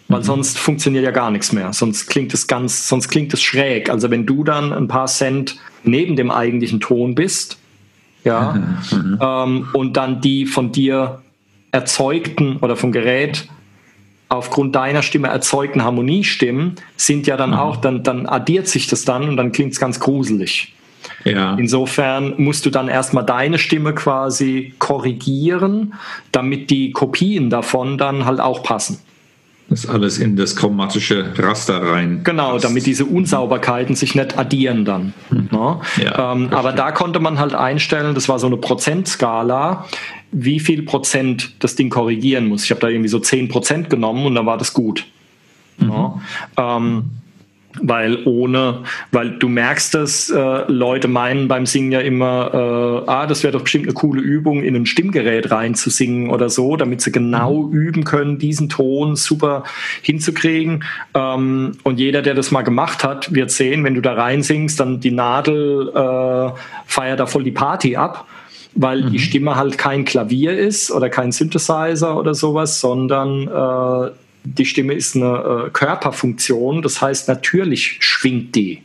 [0.09, 0.23] weil mhm.
[0.23, 1.71] sonst funktioniert ja gar nichts mehr.
[1.73, 3.89] Sonst klingt es ganz, sonst klingt es schräg.
[3.89, 5.57] Also wenn du dann ein paar Cent
[5.87, 7.57] neben dem eigentlichen Ton bist,
[8.23, 8.53] ja,
[8.91, 9.19] mhm.
[9.21, 11.21] ähm, und dann die von dir
[11.71, 13.47] erzeugten oder vom Gerät
[14.29, 17.57] aufgrund deiner Stimme erzeugten Harmoniestimmen sind ja dann mhm.
[17.57, 20.73] auch, dann, dann addiert sich das dann und dann klingt es ganz gruselig.
[21.23, 21.55] Ja.
[21.55, 25.93] Insofern musst du dann erstmal deine Stimme quasi korrigieren,
[26.31, 28.99] damit die Kopien davon dann halt auch passen.
[29.69, 32.21] Das alles in das chromatische Raster rein.
[32.23, 35.13] Genau, damit diese Unsauberkeiten sich nicht addieren dann.
[35.29, 35.49] Hm.
[35.51, 35.81] Ne?
[36.01, 39.85] Ja, ähm, aber da konnte man halt einstellen, das war so eine Prozentskala,
[40.31, 42.63] wie viel Prozent das Ding korrigieren muss.
[42.63, 45.05] Ich habe da irgendwie so 10 Prozent genommen und dann war das gut.
[45.79, 45.89] Mhm.
[45.89, 46.21] Ja?
[46.57, 47.09] Ähm,
[47.81, 53.27] weil ohne, weil du merkst dass äh, Leute meinen beim Singen ja immer, äh, ah,
[53.27, 57.11] das wäre doch bestimmt eine coole Übung, in ein Stimmgerät reinzusingen oder so, damit sie
[57.11, 57.73] genau mhm.
[57.73, 59.63] üben können, diesen Ton super
[60.01, 60.83] hinzukriegen.
[61.13, 64.99] Ähm, und jeder, der das mal gemacht hat, wird sehen, wenn du da reinsingst, dann
[64.99, 66.51] die Nadel äh,
[66.85, 68.25] feiert da voll die Party ab
[68.79, 69.11] weil mhm.
[69.11, 74.11] die Stimme halt kein Klavier ist oder kein Synthesizer oder sowas, sondern äh,
[74.55, 78.81] die Stimme ist eine äh, Körperfunktion, das heißt, natürlich schwingt die.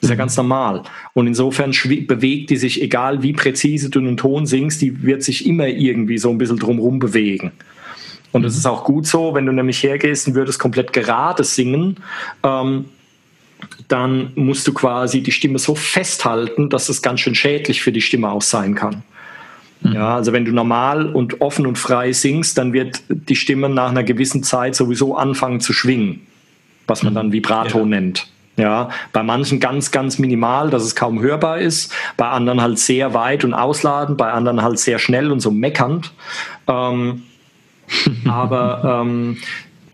[0.00, 0.18] Das ist ja mhm.
[0.18, 0.82] ganz normal.
[1.12, 1.72] Und insofern
[2.06, 6.18] bewegt die sich, egal wie präzise du einen Ton singst, die wird sich immer irgendwie
[6.18, 7.52] so ein bisschen drumherum bewegen.
[8.32, 8.58] Und das mhm.
[8.58, 11.96] ist auch gut so, wenn du nämlich hergehst und würdest komplett gerade singen,
[12.42, 12.86] ähm,
[13.88, 18.00] dann musst du quasi die Stimme so festhalten, dass es ganz schön schädlich für die
[18.00, 19.02] Stimme auch sein kann.
[19.82, 19.92] Mhm.
[19.92, 23.90] Ja, also wenn du normal und offen und frei singst, dann wird die Stimme nach
[23.90, 26.26] einer gewissen Zeit sowieso anfangen zu schwingen,
[26.86, 27.16] was man mhm.
[27.16, 27.84] dann Vibrato ja.
[27.84, 28.26] nennt.
[28.56, 33.14] Ja, bei manchen ganz, ganz minimal, dass es kaum hörbar ist, bei anderen halt sehr
[33.14, 36.12] weit und ausladend, bei anderen halt sehr schnell und so meckernd.
[36.66, 37.22] Ähm,
[38.28, 39.38] aber ähm,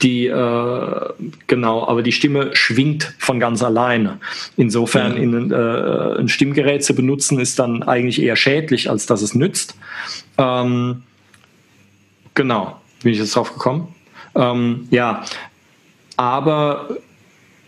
[0.03, 1.09] die äh,
[1.47, 4.19] genau, aber die Stimme schwingt von ganz alleine.
[4.57, 9.35] Insofern in, äh, ein Stimmgerät zu benutzen ist dann eigentlich eher schädlich, als dass es
[9.35, 9.77] nützt.
[10.39, 11.03] Ähm,
[12.35, 13.95] genau, bin ich jetzt drauf gekommen.
[14.35, 15.25] Ähm, ja,
[16.17, 16.89] aber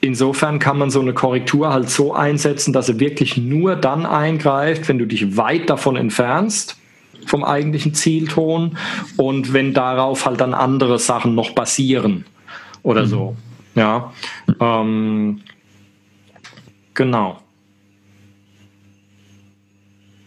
[0.00, 4.88] insofern kann man so eine Korrektur halt so einsetzen, dass sie wirklich nur dann eingreift,
[4.88, 6.76] wenn du dich weit davon entfernst
[7.26, 8.78] vom eigentlichen Zielton
[9.16, 12.24] und wenn darauf halt dann andere Sachen noch basieren
[12.82, 13.08] oder mhm.
[13.08, 13.36] so.
[13.74, 14.12] Ja.
[14.60, 15.40] Ähm,
[16.94, 17.40] genau.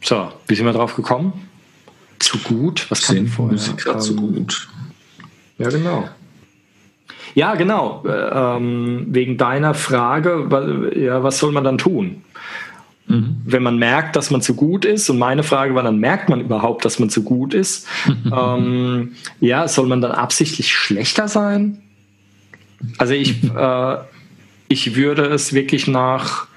[0.01, 1.33] So, wie sind wir drauf gekommen?
[2.19, 2.89] Zu gut?
[2.89, 3.53] Was kann Sind vorher?
[3.53, 4.69] Musiker ähm, zu gut.
[5.57, 6.09] Ja, genau.
[7.33, 8.03] Ja, genau.
[8.05, 12.23] Äh, ähm, wegen deiner Frage, ja, was soll man dann tun?
[13.11, 13.41] Mhm.
[13.45, 16.39] Wenn man merkt, dass man zu gut ist, und meine Frage war dann, merkt man
[16.39, 17.87] überhaupt, dass man zu gut ist?
[18.33, 21.81] ähm, ja, soll man dann absichtlich schlechter sein?
[22.97, 23.97] Also ich, äh,
[24.69, 26.47] ich würde es wirklich nach,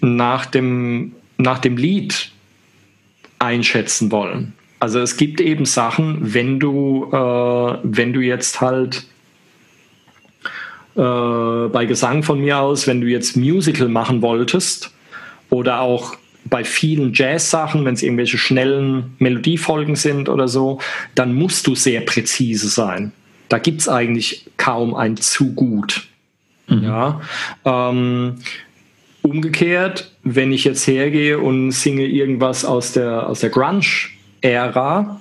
[0.00, 2.30] nach, dem, nach dem Lied
[3.40, 4.52] einschätzen wollen.
[4.78, 9.06] Also es gibt eben Sachen, wenn du, äh, wenn du jetzt halt
[10.94, 14.92] äh, bei Gesang von mir aus, wenn du jetzt Musical machen wolltest
[15.50, 20.80] oder auch bei vielen Jazz-Sachen, wenn es irgendwelche schnellen Melodiefolgen sind oder so,
[21.14, 23.12] dann musst du sehr präzise sein.
[23.48, 26.06] Da gibt es eigentlich kaum ein zu gut.
[26.68, 26.84] Mhm.
[26.84, 27.20] Ja.
[27.64, 28.36] Ähm,
[29.22, 35.20] umgekehrt, wenn ich jetzt hergehe und singe irgendwas aus der, aus der Grunge-Ära,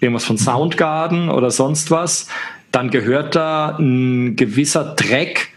[0.00, 2.28] irgendwas von Soundgarden oder sonst was,
[2.70, 5.48] dann gehört da ein gewisser Dreck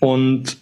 [0.00, 0.56] und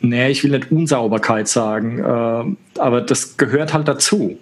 [0.00, 4.38] nee, ich will nicht Unsauberkeit sagen, äh, aber das gehört halt dazu.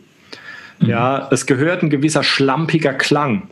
[0.80, 0.88] Mhm.
[0.88, 3.48] Ja, es gehört ein gewisser schlampiger Klang.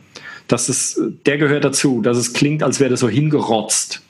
[0.49, 4.03] Das ist, der gehört dazu, dass es klingt, als wäre das so hingerotzt.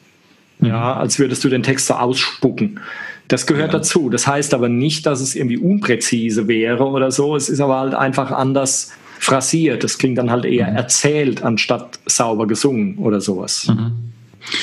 [0.58, 0.68] Mhm.
[0.68, 2.80] Ja, als würdest du den Text so ausspucken.
[3.28, 3.78] Das gehört ja.
[3.78, 4.10] dazu.
[4.10, 7.36] Das heißt aber nicht, dass es irgendwie unpräzise wäre oder so.
[7.36, 9.84] Es ist aber halt einfach anders phrasiert.
[9.84, 10.76] Das klingt dann halt eher mhm.
[10.76, 13.68] erzählt, anstatt sauber gesungen oder sowas.
[13.68, 13.92] Mhm.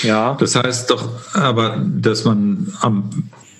[0.03, 0.35] Ja.
[0.39, 3.09] Das heißt doch aber, dass man am,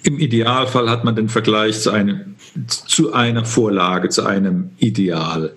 [0.04, 2.36] im Idealfall hat man den Vergleich zu, einem,
[2.68, 5.54] zu einer Vorlage, zu einem Ideal,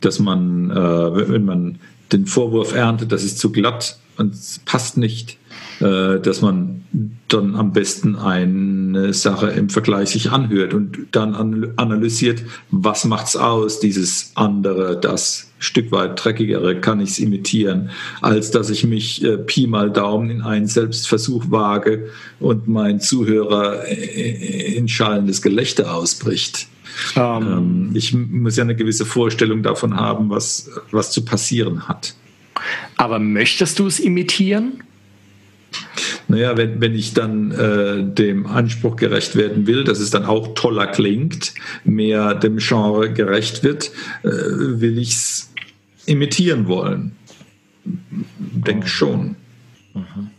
[0.00, 1.78] dass man, äh, wenn man
[2.12, 5.38] den Vorwurf erntet, das ist zu glatt und passt nicht,
[5.80, 6.84] dass man
[7.28, 13.80] dann am besten eine Sache im Vergleich sich anhört und dann analysiert, was macht's aus,
[13.80, 19.38] dieses andere, das Stück weit dreckigere, kann ich es imitieren, als dass ich mich äh,
[19.38, 22.10] Pi mal Daumen in einen Selbstversuch wage
[22.40, 26.68] und mein Zuhörer in schallendes Gelächter ausbricht.
[27.14, 27.22] Um.
[27.22, 27.42] Ähm.
[27.42, 32.14] ähm, ich muss ja eine gewisse Vorstellung davon haben, was, was zu passieren hat.
[32.96, 34.82] Aber möchtest du es imitieren?
[36.28, 40.54] Naja, wenn, wenn ich dann äh, dem Anspruch gerecht werden will, dass es dann auch
[40.54, 41.52] toller klingt,
[41.84, 43.90] mehr dem Genre gerecht wird,
[44.22, 45.52] äh, will ich es
[46.06, 47.12] imitieren wollen.
[47.84, 49.36] Denke schon.
[49.94, 50.30] Mhm.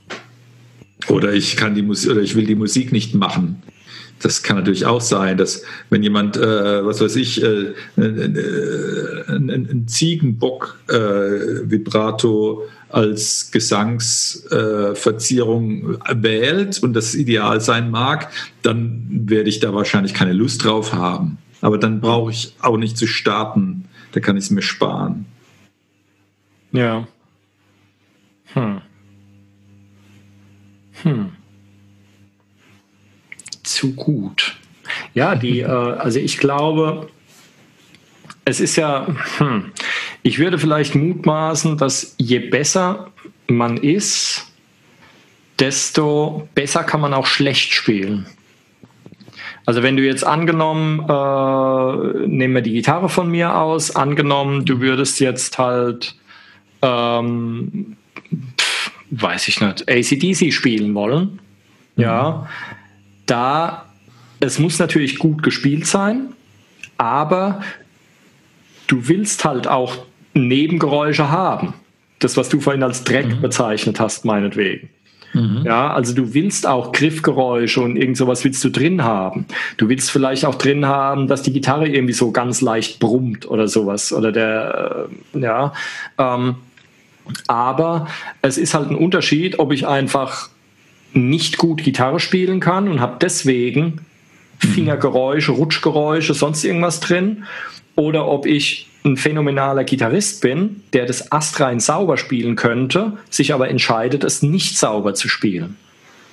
[1.08, 3.64] Oder ich kann die Musik oder ich will die Musik nicht machen.
[4.20, 9.88] Das kann natürlich auch sein, dass wenn jemand, äh, was weiß ich, äh, ein, ein
[9.88, 18.32] Ziegenbock-Vibrato äh, als Gesangsverzierung äh, wählt und das ideal sein mag,
[18.62, 21.38] dann werde ich da wahrscheinlich keine Lust drauf haben.
[21.62, 23.86] Aber dann brauche ich auch nicht zu starten.
[24.12, 25.26] Da kann ich es mir sparen.
[26.72, 27.08] Ja.
[28.54, 28.82] Hm.
[31.04, 31.32] Hm.
[33.64, 34.56] Zu gut.
[35.14, 37.10] Ja, die, äh, also ich glaube,
[38.46, 39.08] es ist ja,
[39.38, 39.72] hm,
[40.28, 43.12] ich würde vielleicht mutmaßen, dass je besser
[43.48, 44.52] man ist,
[45.58, 48.26] desto besser kann man auch schlecht spielen.
[49.66, 54.82] Also wenn du jetzt angenommen, äh, nehmen wir die Gitarre von mir aus, angenommen, du
[54.82, 56.14] würdest jetzt halt,
[56.82, 57.96] ähm,
[58.60, 61.40] pf, weiß ich nicht, ACDC spielen wollen,
[61.96, 62.04] mhm.
[62.04, 62.50] ja,
[63.28, 63.86] da,
[64.42, 66.34] es muss natürlich gut gespielt sein,
[66.98, 67.62] aber
[68.88, 70.06] du willst halt auch
[70.38, 71.74] Nebengeräusche haben.
[72.20, 73.42] Das, was du vorhin als Dreck mhm.
[73.42, 74.90] bezeichnet hast, meinetwegen.
[75.34, 75.64] Mhm.
[75.66, 79.46] Ja, also du willst auch Griffgeräusche und irgend sowas willst du drin haben.
[79.78, 83.68] Du willst vielleicht auch drin haben, dass die Gitarre irgendwie so ganz leicht brummt oder
[83.68, 85.74] sowas oder der, äh, ja.
[86.18, 86.56] Ähm,
[87.48, 88.08] aber
[88.42, 90.50] es ist halt ein Unterschied, ob ich einfach
[91.14, 94.02] nicht gut Gitarre spielen kann und habe deswegen
[94.64, 94.68] mhm.
[94.68, 97.44] Fingergeräusche, Rutschgeräusche, sonst irgendwas drin
[97.96, 103.70] oder ob ich ein phänomenaler Gitarrist bin, der das astrein sauber spielen könnte, sich aber
[103.70, 105.78] entscheidet, es nicht sauber zu spielen.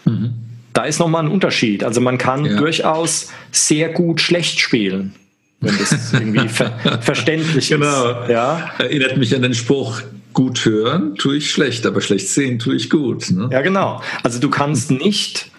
[0.04, 0.34] Mhm.
[0.72, 1.84] Da ist nochmal ein Unterschied.
[1.84, 2.56] Also man kann ja.
[2.56, 5.14] durchaus sehr gut schlecht spielen,
[5.60, 8.22] wenn das irgendwie ver verständlich genau.
[8.22, 8.30] ist.
[8.30, 8.70] Ja?
[8.78, 10.02] Erinnert mich an den Spruch,
[10.32, 13.30] gut hören tue ich schlecht, aber schlecht sehen tue ich gut.
[13.30, 13.48] Ne?
[13.52, 14.02] Ja, genau.
[14.22, 15.50] Also du kannst nicht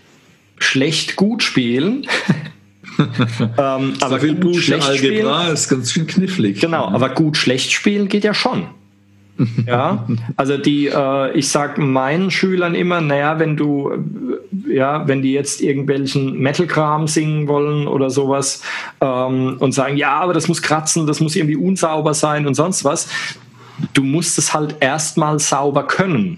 [0.57, 2.07] schlecht gut spielen,
[3.58, 6.60] ähm, aber viel gut schlecht Algebra spielen, ist ganz schön knifflig.
[6.60, 8.68] Genau, aber gut schlecht spielen geht ja schon.
[9.68, 15.22] ja, also die, äh, ich sag meinen Schülern immer, naja, wenn du, äh, ja, wenn
[15.22, 18.62] die jetzt irgendwelchen Metal-Kram singen wollen oder sowas
[19.02, 22.86] ähm, und sagen, ja, aber das muss kratzen, das muss irgendwie unsauber sein und sonst
[22.86, 23.10] was,
[23.93, 26.38] du musst es halt erstmal sauber können.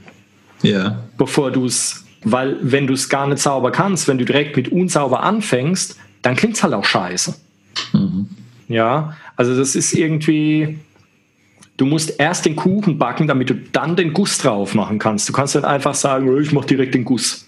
[0.63, 1.03] Ja.
[1.17, 4.69] Bevor du es, weil wenn du es gar nicht sauber kannst, wenn du direkt mit
[4.71, 7.35] unsauber anfängst, dann klingt es halt auch scheiße.
[7.93, 8.27] Mhm.
[8.67, 10.79] Ja, also das ist irgendwie,
[11.77, 15.29] du musst erst den Kuchen backen, damit du dann den Guss drauf machen kannst.
[15.29, 17.47] Du kannst nicht einfach sagen, oh, ich mache direkt den Guss.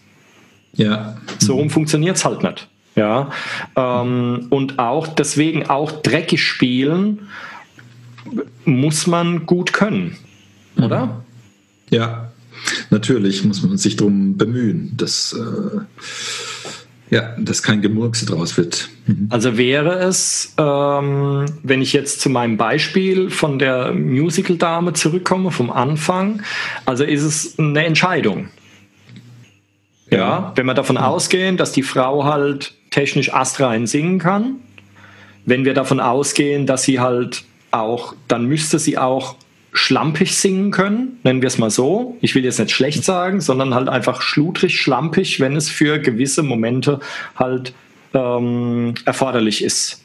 [0.74, 1.18] Ja.
[1.40, 2.68] So rum funktioniert es halt nicht.
[2.96, 3.32] Ja.
[3.76, 7.28] Ähm, und auch deswegen auch dreckig spielen
[8.66, 10.16] muss man gut können,
[10.78, 11.06] oder?
[11.06, 11.12] Mhm.
[11.90, 12.32] Ja,
[12.90, 15.80] natürlich muss man sich darum bemühen, dass, äh,
[17.10, 18.90] ja, dass kein Gemurkse draus wird.
[19.08, 19.28] Mhm.
[19.30, 25.72] Also wäre es, ähm, wenn ich jetzt zu meinem Beispiel von der Musical-Dame zurückkomme, vom
[25.72, 26.44] Anfang,
[26.86, 28.50] also ist es eine Entscheidung.
[30.12, 31.04] Ja, ja wenn wir davon mhm.
[31.04, 34.58] ausgehen, dass die Frau halt technisch astrein singen kann,
[35.46, 39.36] wenn wir davon ausgehen, dass sie halt auch, dann müsste sie auch
[39.72, 42.18] schlampig singen können, nennen wir es mal so.
[42.22, 46.44] Ich will jetzt nicht schlecht sagen, sondern halt einfach schludrig, schlampig, wenn es für gewisse
[46.44, 47.00] Momente
[47.36, 47.74] halt
[48.14, 50.02] ähm, erforderlich ist.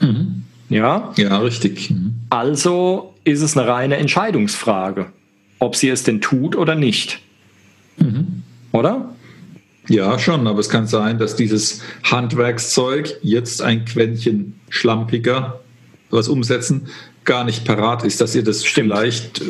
[0.00, 0.44] Mhm.
[0.68, 1.12] Ja?
[1.16, 1.90] Ja, richtig.
[1.90, 2.14] Mhm.
[2.30, 5.06] Also ist es eine reine Entscheidungsfrage,
[5.58, 7.20] ob sie es denn tut oder nicht.
[7.98, 8.42] Mhm.
[8.72, 9.14] Oder?
[9.88, 15.60] Ja, schon, aber es kann sein, dass dieses Handwerkszeug jetzt ein Quäntchen schlampiger
[16.10, 16.88] was umsetzen,
[17.24, 18.92] gar nicht parat ist, dass ihr das Stimmt.
[18.92, 19.42] vielleicht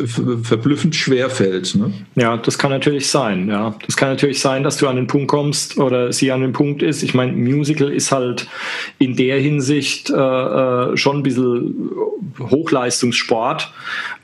[0.43, 1.75] verblüffend schwer fällt.
[1.75, 1.93] Ne?
[2.17, 3.49] Ja, das kann natürlich sein.
[3.49, 6.53] Ja, das kann natürlich sein, dass du an den Punkt kommst oder sie an den
[6.53, 7.03] Punkt ist.
[7.03, 8.47] Ich meine, Musical ist halt
[8.99, 11.91] in der Hinsicht äh, äh schon ein bisschen
[12.39, 13.73] Hochleistungssport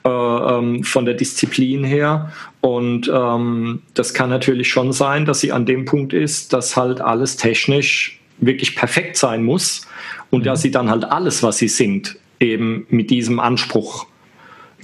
[0.04, 2.32] äh, ähm, von der Disziplin her.
[2.60, 7.00] Und ähm, das kann natürlich schon sein, dass sie an dem Punkt ist, dass halt
[7.00, 9.86] alles technisch wirklich perfekt sein muss
[10.30, 10.44] und mhm.
[10.44, 14.06] dass sie dann halt alles, was sie singt, eben mit diesem Anspruch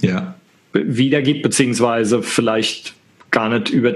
[0.01, 0.35] ja.
[0.73, 2.93] wiedergibt, beziehungsweise vielleicht
[3.31, 3.93] gar nicht über,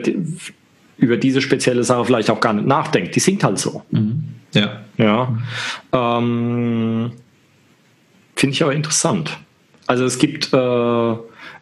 [0.97, 3.15] über diese spezielle Sache vielleicht auch gar nicht nachdenkt.
[3.15, 3.83] Die singt halt so.
[3.91, 4.23] Mhm.
[4.53, 4.81] Ja.
[4.97, 5.37] Ja.
[5.93, 7.11] Ähm,
[8.35, 9.37] Finde ich aber interessant.
[9.85, 11.15] Also es gibt, äh,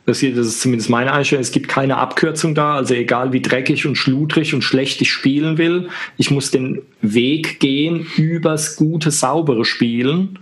[0.06, 2.76] das, hier, das ist zumindest meine Einstellung, es gibt keine Abkürzung da.
[2.76, 7.60] Also egal wie dreckig und schludrig und schlecht ich spielen will, ich muss den Weg
[7.60, 10.40] gehen übers gute, saubere Spielen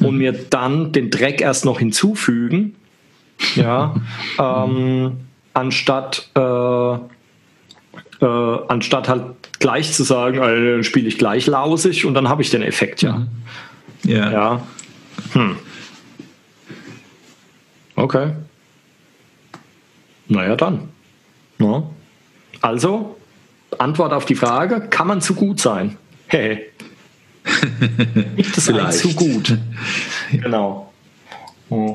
[0.00, 2.74] und mir dann den Dreck erst noch hinzufügen,
[3.54, 3.94] ja,
[4.38, 5.18] ähm,
[5.54, 6.94] anstatt, äh,
[8.20, 9.22] äh, anstatt halt
[9.58, 13.02] gleich zu sagen, äh, dann spiele ich gleich lausig und dann habe ich den Effekt,
[13.02, 13.26] ja.
[14.04, 14.30] Ja.
[14.30, 14.66] ja.
[15.32, 15.56] Hm.
[17.96, 18.32] Okay.
[20.28, 20.88] Naja, dann.
[21.58, 21.82] Ja.
[22.60, 23.16] Also,
[23.78, 25.96] Antwort auf die Frage, kann man zu gut sein?
[26.26, 26.67] Hey.
[28.36, 28.98] Nicht das Vielleicht.
[28.98, 29.56] zu gut.
[30.32, 30.92] Genau.
[31.68, 31.94] Hm.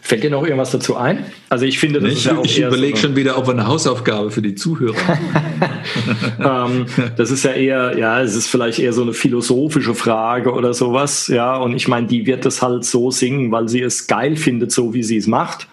[0.00, 1.24] Fällt dir noch irgendwas dazu ein?
[1.48, 3.54] Also ich finde, das ich, ist ja auch Ich überlege so schon wieder, ob wir
[3.54, 4.94] eine Hausaufgabe für die Zuhörer
[6.40, 6.84] ähm,
[7.16, 11.28] Das ist ja eher, ja, es ist vielleicht eher so eine philosophische Frage oder sowas,
[11.28, 11.56] ja.
[11.56, 14.92] Und ich meine, die wird es halt so singen, weil sie es geil findet, so
[14.92, 15.68] wie sie es macht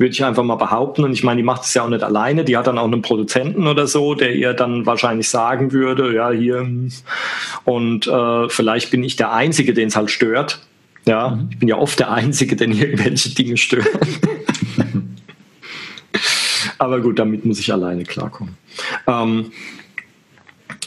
[0.00, 1.04] würde ich einfach mal behaupten.
[1.04, 2.44] Und ich meine, die macht es ja auch nicht alleine.
[2.44, 6.30] Die hat dann auch einen Produzenten oder so, der ihr dann wahrscheinlich sagen würde, ja,
[6.30, 6.66] hier.
[7.64, 10.60] Und äh, vielleicht bin ich der Einzige, den es halt stört.
[11.06, 11.48] Ja, mhm.
[11.50, 13.86] ich bin ja oft der Einzige, den irgendwelche Dinge stören.
[16.78, 18.56] Aber gut, damit muss ich alleine klarkommen.
[19.06, 19.52] Ähm,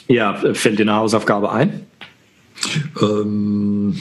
[0.07, 1.86] ja, fällt dir eine Hausaufgabe ein?
[2.99, 3.95] Ähm,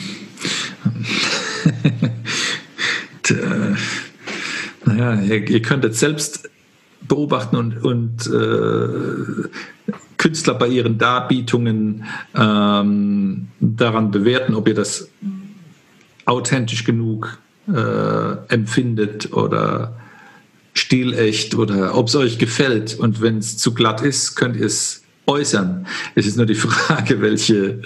[4.85, 6.49] naja, ihr, ihr könntet selbst
[7.07, 9.49] beobachten und, und äh,
[10.17, 12.05] Künstler bei ihren Darbietungen
[12.35, 15.09] ähm, daran bewerten, ob ihr das
[16.25, 19.99] authentisch genug äh, empfindet oder
[20.73, 22.97] stilecht oder ob es euch gefällt.
[22.97, 25.85] Und wenn es zu glatt ist, könnt ihr es äußern.
[26.15, 27.81] Es ist nur die Frage, welche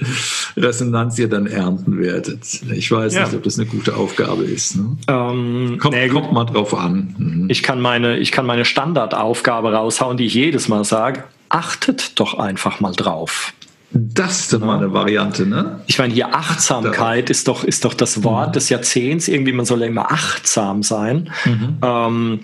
[0.56, 2.44] Resonanz ihr dann ernten werdet.
[2.72, 3.26] Ich weiß ja.
[3.26, 4.76] nicht, ob das eine gute Aufgabe ist.
[4.78, 4.98] Ne?
[5.08, 7.16] Ähm, kommt, nee, kommt mal drauf an.
[7.18, 7.50] Mhm.
[7.50, 11.24] Ich, kann meine, ich kann meine Standardaufgabe raushauen, die ich jedes Mal sage.
[11.50, 13.54] Achtet doch einfach mal drauf.
[13.92, 15.80] Das ist doch mal eine Variante, ne?
[15.88, 18.54] Ich meine, hier Achtsamkeit ist doch, ist doch das Wort mhm.
[18.54, 19.30] des Jahrzehnts.
[19.30, 21.30] Irgendwie, man soll ja immer achtsam sein.
[21.46, 21.78] Mhm.
[21.82, 22.40] Ähm,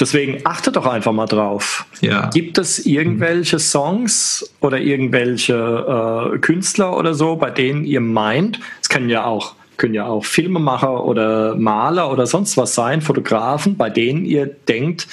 [0.00, 1.84] deswegen achtet doch einfach mal drauf.
[2.00, 2.30] Ja.
[2.30, 8.88] Gibt es irgendwelche Songs oder irgendwelche äh, Künstler oder so, bei denen ihr meint, es
[8.88, 13.90] können ja auch können ja auch Filmemacher oder Maler oder sonst was sein, Fotografen, bei
[13.90, 15.06] denen ihr denkt,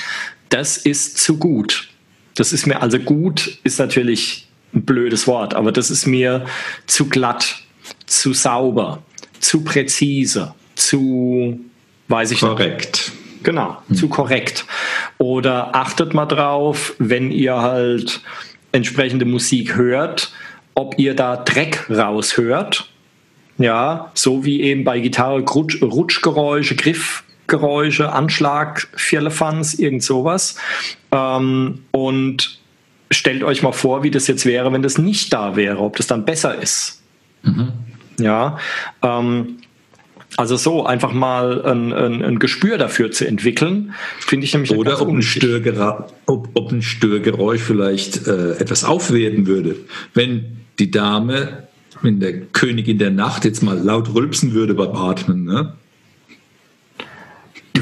[0.48, 1.90] das ist zu gut.
[2.36, 4.43] Das ist mir also gut, ist natürlich
[4.74, 6.46] ein blödes Wort, aber das ist mir
[6.88, 7.64] zu glatt,
[8.06, 9.04] zu sauber,
[9.40, 11.60] zu präzise, zu,
[12.08, 13.12] weiß ich korrekt.
[13.14, 13.44] Nicht.
[13.44, 13.96] Genau, hm.
[13.96, 14.66] zu korrekt.
[15.18, 18.22] Oder achtet mal drauf, wenn ihr halt
[18.72, 20.32] entsprechende Musik hört,
[20.74, 22.90] ob ihr da Dreck raushört.
[23.58, 30.56] Ja, so wie eben bei Gitarre Rutsch, Rutschgeräusche, Griffgeräusche, Anschlag, Firlefanz, irgend sowas.
[31.12, 32.60] Ähm, und
[33.14, 36.08] stellt euch mal vor, wie das jetzt wäre, wenn das nicht da wäre, ob das
[36.08, 37.02] dann besser ist.
[37.44, 37.74] Mhm.
[38.20, 38.58] Ja,
[39.02, 39.58] ähm,
[40.38, 45.00] also so einfach mal ein, ein, ein, Gespür dafür zu entwickeln, finde ich nämlich Oder
[45.02, 45.24] ob ein,
[46.26, 49.76] ob, ob ein, Störgeräusch vielleicht äh, etwas aufwerten würde.
[50.14, 51.68] Wenn die Dame,
[52.02, 55.74] wenn der Königin der Nacht jetzt mal laut rülpsen würde beim Atmen, ne?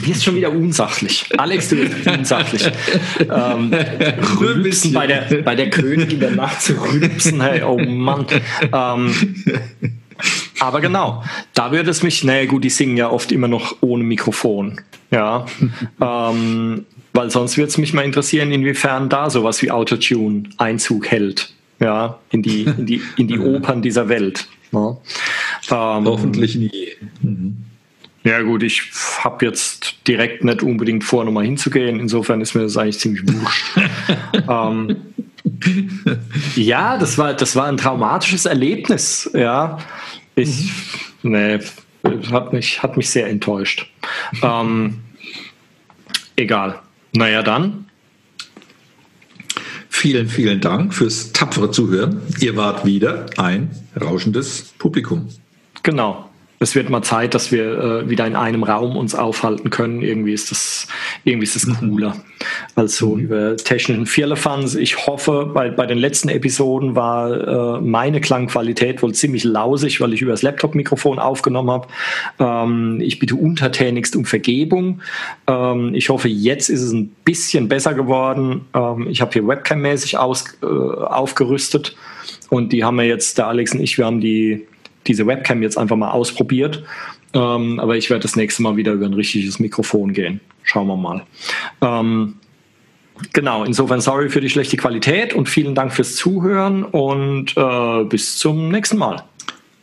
[0.02, 1.26] Du wirst schon wieder unsachlich.
[1.38, 2.70] Alex, du wirst unsachlich.
[3.20, 3.74] ähm,
[4.40, 8.26] rülpsen bei der, bei der Königin der Nacht zu rülpsen, hey, oh Mann.
[8.74, 9.14] Ähm,
[10.60, 11.24] aber genau,
[11.54, 14.82] da würde es mich, naja gut, die singen ja oft immer noch ohne Mikrofon.
[15.12, 15.46] Ja.
[16.02, 21.54] ähm, weil sonst würde es mich mal interessieren, inwiefern da sowas wie Autotune Einzug hält.
[21.80, 24.48] Ja, in die, in die, in die Opern dieser Welt.
[24.72, 24.98] Ja.
[25.72, 26.72] Ähm, Hoffentlich nie.
[27.22, 27.66] Mhm.
[28.24, 28.84] Ja gut, ich
[29.20, 32.00] habe jetzt direkt nicht unbedingt vor, nochmal hinzugehen.
[32.00, 33.66] Insofern ist mir das eigentlich ziemlich wurscht.
[34.50, 34.98] ähm,
[36.56, 39.30] ja, das war, das war ein traumatisches Erlebnis.
[39.34, 39.80] Ja,
[40.36, 40.72] ich,
[41.24, 41.32] mhm.
[41.32, 41.60] nee,
[42.32, 43.92] hat mich, hat mich sehr enttäuscht.
[44.44, 45.00] Ähm,
[46.36, 46.80] egal.
[47.14, 47.88] Naja, dann.
[49.90, 52.22] Vielen, vielen Dank fürs tapfere Zuhören.
[52.40, 55.30] Ihr wart wieder ein rauschendes Publikum.
[55.84, 56.31] Genau
[56.62, 60.04] es wird mal Zeit, dass wir äh, wieder in einem Raum uns aufhalten können.
[60.04, 60.88] Irgendwie ist das,
[61.24, 61.90] irgendwie ist das mhm.
[61.90, 62.16] cooler
[62.76, 63.22] als so mhm.
[63.22, 64.76] über technischen Firlefanz.
[64.76, 70.14] Ich hoffe, bei, bei den letzten Episoden war äh, meine Klangqualität wohl ziemlich lausig, weil
[70.14, 71.88] ich über das Laptop-Mikrofon aufgenommen habe.
[72.38, 75.02] Ähm, ich bitte untertänigst um Vergebung.
[75.48, 78.66] Ähm, ich hoffe, jetzt ist es ein bisschen besser geworden.
[78.76, 81.96] Ähm, ich habe hier Webcam-mäßig äh, aufgerüstet
[82.50, 84.68] und die haben wir jetzt, der Alex und ich, wir haben die
[85.08, 86.84] diese Webcam jetzt einfach mal ausprobiert.
[87.34, 90.42] Ähm, aber ich werde das nächste Mal wieder über ein richtiges Mikrofon gehen.
[90.64, 91.24] Schauen wir mal.
[91.82, 92.36] Ähm,
[93.34, 98.38] genau, insofern sorry für die schlechte Qualität und vielen Dank fürs Zuhören und äh, bis
[98.38, 99.24] zum nächsten Mal.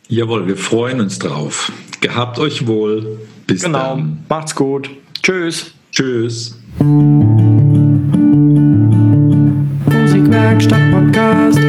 [0.07, 1.71] Jawohl, wir freuen uns drauf.
[2.01, 3.19] Gehabt euch wohl.
[3.45, 3.95] Bis genau.
[3.95, 4.25] dann.
[4.29, 4.89] Macht's gut.
[5.21, 5.73] Tschüss.
[5.91, 6.57] Tschüss.
[9.85, 11.59] Musikwerkstatt Podcast.